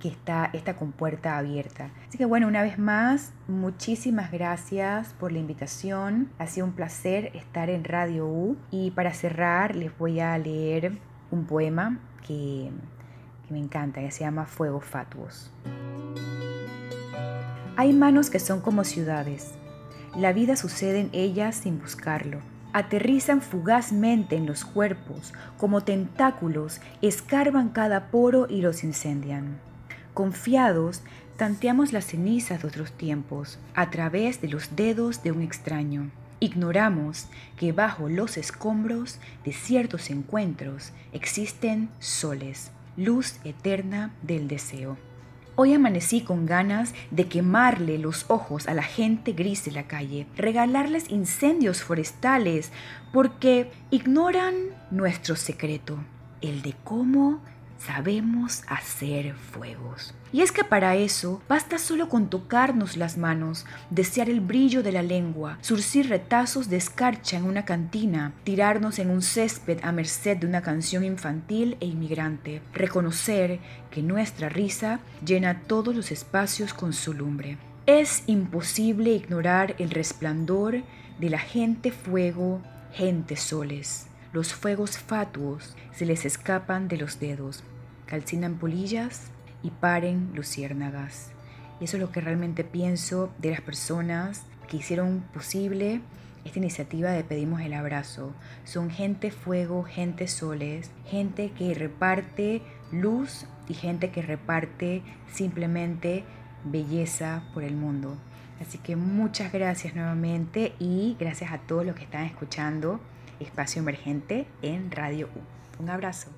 que 0.01 0.09
está 0.09 0.51
esta 0.53 0.77
compuerta 0.77 1.39
abierta. 1.39 1.91
Así 2.09 2.19
que 2.19 2.25
bueno, 2.25 2.47
una 2.47 2.63
vez 2.63 2.79
más, 2.79 3.33
muchísimas 3.49 4.31
gracias 4.31 5.15
por 5.19 5.33
la 5.33 5.39
invitación. 5.39 6.31
Ha 6.39 6.47
sido 6.47 6.67
un 6.67 6.73
placer 6.73 7.31
estar 7.35 7.71
en 7.71 7.85
Radio 7.85 8.27
U. 8.27 8.57
Y 8.71 8.91
para 8.91 9.13
cerrar, 9.15 9.75
les 9.75 9.97
voy 9.99 10.21
a 10.21 10.37
leer 10.39 10.99
un 11.31 11.45
poema 11.47 11.99
que, 12.27 12.71
que 13.47 13.53
me 13.53 13.59
encanta, 13.59 14.01
que 14.01 14.11
se 14.11 14.25
llama 14.25 14.47
Fuegos 14.47 14.85
Fatuos. 14.85 15.53
Hay 17.77 17.93
manos 17.93 18.31
que 18.31 18.39
son 18.39 18.61
como 18.61 18.85
ciudades. 18.85 19.53
La 20.17 20.33
vida 20.33 20.57
sucede 20.57 21.01
en 21.01 21.11
ellas 21.13 21.57
sin 21.57 21.79
buscarlo 21.79 22.41
aterrizan 22.77 23.41
fugazmente 23.41 24.37
en 24.37 24.45
los 24.45 24.67
cuerpos, 24.67 25.33
como 25.57 25.81
tentáculos, 25.81 26.83
escarban 27.01 27.71
cada 27.71 28.11
poro 28.11 28.47
y 28.51 28.61
los 28.61 28.85
incendian. 28.85 29.59
Confiados, 30.17 31.03
tanteamos 31.37 31.93
las 31.93 32.07
cenizas 32.07 32.63
de 32.63 32.69
otros 32.69 32.91
tiempos 32.91 33.59
a 33.75 33.91
través 33.91 34.41
de 34.41 34.49
los 34.49 34.75
dedos 34.75 35.23
de 35.23 35.31
un 35.31 35.43
extraño. 35.43 36.11
Ignoramos 36.41 37.27
que 37.59 37.73
bajo 37.73 38.09
los 38.09 38.39
escombros 38.39 39.19
de 39.45 39.53
ciertos 39.53 40.09
encuentros 40.09 40.93
existen 41.13 41.91
soles, 41.99 42.71
luz 42.97 43.41
eterna 43.45 44.11
del 44.23 44.49
deseo. 44.49 44.97
Hoy 45.55 45.75
amanecí 45.75 46.23
con 46.23 46.47
ganas 46.47 46.95
de 47.11 47.27
quemarle 47.27 47.99
los 47.99 48.25
ojos 48.29 48.69
a 48.69 48.73
la 48.73 48.85
gente 48.85 49.33
gris 49.33 49.67
de 49.67 49.73
la 49.73 49.83
calle, 49.83 50.27
regalarles 50.35 51.11
incendios 51.11 51.83
forestales, 51.83 52.73
porque 53.13 53.71
ignoran 53.91 54.55
nuestro 54.91 55.37
secreto, 55.37 55.99
el 56.41 56.63
de 56.63 56.75
cómo 56.85 57.43
sabemos 57.79 58.63
hacer 58.69 59.35
fuegos. 59.35 60.15
Y 60.33 60.43
es 60.43 60.53
que 60.53 60.65
para 60.65 60.97
eso 60.97 61.41
basta 61.49 61.79
solo 61.79 62.09
con 62.09 62.29
tocarnos 62.29 62.97
las 62.97 63.17
manos, 63.17 63.65
desear 63.91 64.29
el 64.29 64.41
brillo 64.41 64.83
de 64.83 64.93
la 64.93 65.03
lengua, 65.03 65.59
surcir 65.61 66.09
retazos 66.09 66.69
de 66.69 66.77
escarcha 66.77 67.37
en 67.37 67.45
una 67.45 67.65
cantina, 67.65 68.33
tirarnos 68.45 68.99
en 68.99 69.11
un 69.11 69.23
césped 69.23 69.79
a 69.83 69.93
merced 69.93 70.37
de 70.37 70.47
una 70.47 70.63
canción 70.63 71.05
infantil 71.05 71.77
e 71.81 71.87
inmigrante, 71.87 72.61
reconocer 72.75 73.61
que 73.91 74.03
nuestra 74.03 74.49
risa 74.49 75.01
llena 75.25 75.63
todos 75.63 75.95
los 75.95 76.11
espacios 76.11 76.75
con 76.75 76.93
su 76.93 77.15
lumbre. 77.15 77.57
Es 77.87 78.25
imposible 78.27 79.13
ignorar 79.13 79.77
el 79.79 79.91
resplandor 79.91 80.83
de 81.19 81.31
la 81.31 81.39
gente 81.39 81.93
fuego, 81.93 82.61
gente 82.93 83.37
soles. 83.37 84.07
Los 84.37 84.53
fuegos 84.53 84.99
fatuos 84.99 85.75
se 85.95 86.05
les 86.05 86.27
escapan 86.27 86.89
de 86.89 86.99
los 86.99 87.19
dedos, 87.21 87.65
calcinan 88.05 88.59
polillas 88.59 89.31
y 89.63 89.71
paren 89.71 90.31
luciérnagas. 90.35 91.31
Y 91.81 91.85
eso 91.85 91.97
es 91.97 92.03
lo 92.03 92.13
que 92.13 92.21
realmente 92.21 92.63
pienso 92.63 93.33
de 93.39 93.53
las 93.53 93.63
personas 93.63 94.43
que 94.69 94.77
hicieron 94.77 95.23
posible 95.33 96.03
esta 96.45 96.59
iniciativa 96.59 97.13
de 97.13 97.25
Pedimos 97.25 97.63
el 97.63 97.73
Abrazo. 97.73 98.35
Son 98.65 98.91
gente 98.91 99.31
fuego, 99.31 99.85
gente 99.85 100.29
soles, 100.29 100.91
gente 101.07 101.53
que 101.53 101.73
reparte 101.73 102.61
luz 102.93 103.47
y 103.71 103.73
gente 103.73 104.11
que 104.11 104.21
reparte 104.21 105.03
simplemente 105.33 106.25
belleza 106.63 107.43
por 107.55 107.65
el 107.65 107.75
mundo. 107.75 108.19
Así 108.61 108.77
que 108.77 108.97
muchas 108.97 109.51
gracias 109.51 109.95
nuevamente 109.95 110.75
y 110.79 111.17
gracias 111.19 111.53
a 111.53 111.59
todos 111.61 111.87
los 111.87 111.97
que 111.97 112.05
están 112.05 112.25
escuchando 112.25 113.01
Espacio 113.41 113.81
Emergente 113.81 114.47
en 114.63 114.91
Radio 114.91 115.29
U. 115.35 115.83
Un 115.83 115.91
abrazo. 115.91 116.31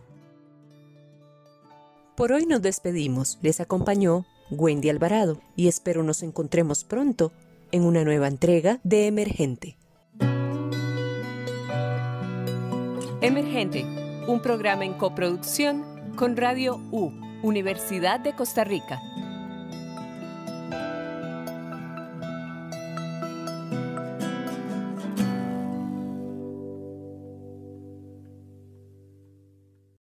Por 2.17 2.33
hoy 2.33 2.47
nos 2.47 2.63
despedimos. 2.63 3.39
Les 3.43 3.61
acompañó 3.61 4.27
Wendy 4.51 4.91
Alvarado 4.91 5.41
y 5.55 5.69
espero 5.69 6.03
nos 6.03 6.23
encontremos 6.23 6.85
pronto 6.85 7.33
en 7.71 7.85
una 7.85 8.05
nueva 8.05 8.27
entrega 8.27 8.81
de 8.83 9.07
Emergente. 9.07 9.77
Emergente, 13.21 13.85
un 14.27 14.41
programa 14.41 14.85
en 14.85 14.95
coproducción 14.95 15.85
con 16.17 16.37
Radio 16.37 16.81
U, 16.91 17.11
Universidad 17.43 18.21
de 18.21 18.35
Costa 18.35 18.65
Rica 18.65 19.01